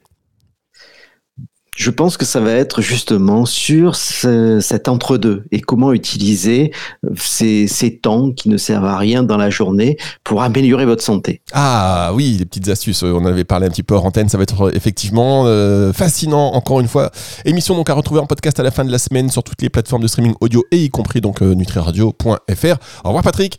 Je 1.77 1.91
pense 1.91 2.17
que 2.17 2.25
ça 2.25 2.41
va 2.41 2.53
être 2.53 2.81
justement 2.81 3.47
sur 3.47 3.97
cet 3.97 4.89
entre-deux 4.89 5.45
et 5.51 5.61
comment 5.61 5.93
utiliser 5.93 6.73
ces, 7.17 7.99
temps 8.03 8.33
qui 8.33 8.49
ne 8.49 8.57
servent 8.57 8.87
à 8.87 8.97
rien 8.97 9.23
dans 9.23 9.37
la 9.37 9.51
journée 9.51 9.97
pour 10.25 10.43
améliorer 10.43 10.85
votre 10.85 11.03
santé. 11.03 11.43
Ah 11.53 12.13
oui, 12.15 12.37
des 12.37 12.45
petites 12.45 12.69
astuces. 12.69 13.03
On 13.03 13.17
en 13.17 13.27
avait 13.27 13.45
parlé 13.45 13.67
un 13.67 13.71
petit 13.71 13.83
peu 13.83 13.95
hors 13.95 14.05
antenne. 14.05 14.29
Ça 14.29 14.37
va 14.37 14.43
être 14.43 14.75
effectivement 14.75 15.45
euh, 15.47 15.93
fascinant. 15.93 16.53
Encore 16.55 16.81
une 16.81 16.89
fois, 16.89 17.11
émission 17.45 17.75
donc 17.75 17.91
à 17.91 17.95
retrouver 17.95 18.21
en 18.21 18.27
podcast 18.27 18.59
à 18.61 18.63
la 18.63 18.71
fin 18.71 18.85
de 18.85 18.91
la 18.91 18.99
semaine 18.99 19.31
sur 19.31 19.43
toutes 19.43 19.63
les 19.63 19.71
plateformes 19.71 20.03
de 20.03 20.09
streaming 20.09 20.35
audio 20.41 20.65
et 20.71 20.79
y 20.79 20.91
compris 20.91 21.21
donc 21.21 21.43
euh, 21.43 21.55
nutriradio.fr. 21.55 22.77
Au 23.05 23.09
revoir 23.09 23.23
Patrick. 23.23 23.59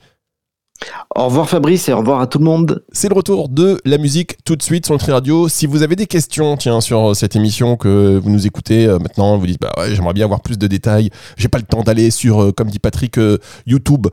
Au 1.15 1.25
revoir 1.25 1.47
Fabrice 1.47 1.87
et 1.87 1.93
au 1.93 1.99
revoir 1.99 2.19
à 2.19 2.27
tout 2.27 2.39
le 2.39 2.43
monde. 2.43 2.83
C'est 2.91 3.07
le 3.07 3.15
retour 3.15 3.47
de 3.47 3.79
la 3.85 3.97
musique 3.97 4.35
tout 4.43 4.57
de 4.57 4.61
suite 4.61 4.85
sur 4.85 4.93
Nutri 4.93 5.13
Radio. 5.13 5.47
Si 5.47 5.65
vous 5.65 5.81
avez 5.81 5.95
des 5.95 6.07
questions 6.07 6.57
tiens, 6.57 6.81
sur 6.81 7.11
euh, 7.11 7.13
cette 7.13 7.37
émission 7.37 7.77
que 7.77 8.19
vous 8.21 8.29
nous 8.29 8.45
écoutez 8.45 8.85
euh, 8.85 8.99
maintenant, 8.99 9.37
vous 9.37 9.47
dites 9.47 9.61
bah 9.61 9.71
ouais, 9.77 9.95
j'aimerais 9.95 10.13
bien 10.13 10.25
avoir 10.25 10.41
plus 10.41 10.57
de 10.57 10.67
détails. 10.67 11.09
J'ai 11.37 11.47
pas 11.47 11.57
le 11.57 11.63
temps 11.63 11.83
d'aller 11.83 12.11
sur, 12.11 12.43
euh, 12.43 12.51
comme 12.51 12.69
dit 12.69 12.79
Patrick, 12.79 13.17
YouTube. 13.65 14.07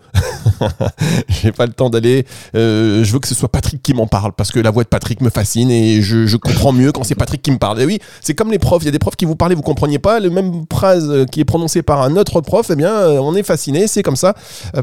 J'ai 1.29 1.51
pas 1.51 1.66
le 1.66 1.72
temps 1.72 1.90
d'aller. 1.90 2.25
je 2.55 3.11
veux 3.12 3.18
que 3.18 3.27
ce 3.27 3.35
soit 3.35 3.48
Patrick 3.48 3.83
qui 3.83 3.94
m'en 3.94 4.07
parle 4.07 4.33
parce 4.33 4.53
que 4.53 4.61
la 4.61 4.70
voix 4.70 4.85
de 4.85 4.88
Patrick 4.88 5.20
me 5.20 5.31
fascine 5.31 5.70
et 5.70 6.03
je, 6.03 6.37
comprends 6.37 6.72
mieux 6.72 6.92
quand 6.92 7.03
c'est 7.03 7.16
Patrick 7.16 7.42
qui 7.42 7.51
me 7.51 7.59
parle. 7.59 7.81
Et 7.81 7.87
oui, 7.87 7.98
c'est 8.20 8.35
comme 8.35 8.51
les 8.51 8.61
profs. 8.61 8.83
Il 8.83 8.87
y 8.87 8.88
a 8.88 8.92
des 8.92 8.98
profs 9.01 9.16
qui 9.16 9.25
vous 9.25 9.35
parlent, 9.35 9.55
vous 9.55 9.62
compreniez 9.62 9.98
pas. 9.98 10.20
Le 10.20 10.31
même 10.31 10.64
phrase 10.72 11.27
qui 11.33 11.40
est 11.40 11.44
prononcée 11.44 11.83
par 11.83 12.03
un 12.03 12.16
autre 12.16 12.40
prof, 12.40 12.68
eh 12.70 12.77
bien, 12.77 12.92
on 13.20 13.35
est 13.35 13.42
fasciné. 13.42 13.88
C'est 13.88 14.03
comme 14.03 14.16
ça. 14.16 14.35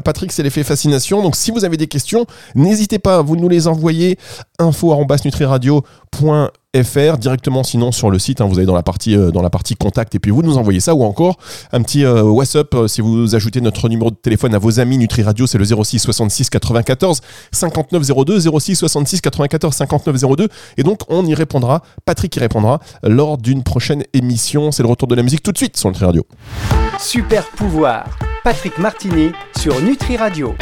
Patrick, 0.04 0.32
c'est 0.32 0.42
l'effet 0.42 0.64
fascination. 0.64 1.22
Donc 1.22 1.36
si 1.36 1.50
vous 1.50 1.64
avez 1.64 1.69
des 1.76 1.86
questions, 1.86 2.26
n'hésitez 2.54 2.98
pas 2.98 3.22
vous 3.22 3.36
nous 3.36 3.48
les 3.48 3.68
envoyer 3.68 4.18
info@nutriradio.fr 4.58 7.18
directement 7.18 7.64
sinon 7.64 7.90
sur 7.90 8.10
le 8.10 8.20
site 8.20 8.40
hein, 8.40 8.46
vous 8.46 8.58
allez 8.58 8.66
dans 8.66 8.74
la 8.74 8.84
partie 8.84 9.16
euh, 9.16 9.32
dans 9.32 9.42
la 9.42 9.50
partie 9.50 9.74
contact 9.74 10.14
et 10.14 10.20
puis 10.20 10.30
vous 10.30 10.42
nous 10.42 10.56
envoyez 10.56 10.78
ça 10.78 10.94
ou 10.94 11.02
encore 11.02 11.36
un 11.72 11.82
petit 11.82 12.04
euh, 12.04 12.22
WhatsApp 12.22 12.72
euh, 12.74 12.86
si 12.86 13.00
vous 13.00 13.34
ajoutez 13.34 13.60
notre 13.60 13.88
numéro 13.88 14.10
de 14.10 14.14
téléphone 14.14 14.54
à 14.54 14.58
vos 14.58 14.78
amis 14.78 14.96
Nutri 14.96 15.22
Radio 15.22 15.48
c'est 15.48 15.58
le 15.58 15.64
06 15.64 15.98
66 15.98 16.48
94 16.48 17.22
59 17.50 18.24
02 18.24 18.60
06 18.60 18.76
66 18.76 19.20
94 19.20 19.74
59 19.74 20.36
02 20.36 20.48
et 20.76 20.84
donc 20.84 21.00
on 21.08 21.26
y 21.26 21.34
répondra 21.34 21.82
Patrick 22.04 22.36
y 22.36 22.38
répondra 22.38 22.78
lors 23.02 23.38
d'une 23.38 23.62
prochaine 23.62 24.04
émission. 24.12 24.72
C'est 24.72 24.82
le 24.82 24.88
retour 24.88 25.08
de 25.08 25.14
la 25.14 25.22
musique 25.22 25.42
tout 25.42 25.52
de 25.52 25.58
suite 25.58 25.76
sur 25.76 25.88
Nutri 25.88 26.04
Radio. 26.04 26.26
Super 26.98 27.46
pouvoir. 27.50 28.18
Patrick 28.44 28.78
Martini 28.78 29.32
sur 29.56 29.80
Nutri 29.82 30.16
Radio 30.16 30.54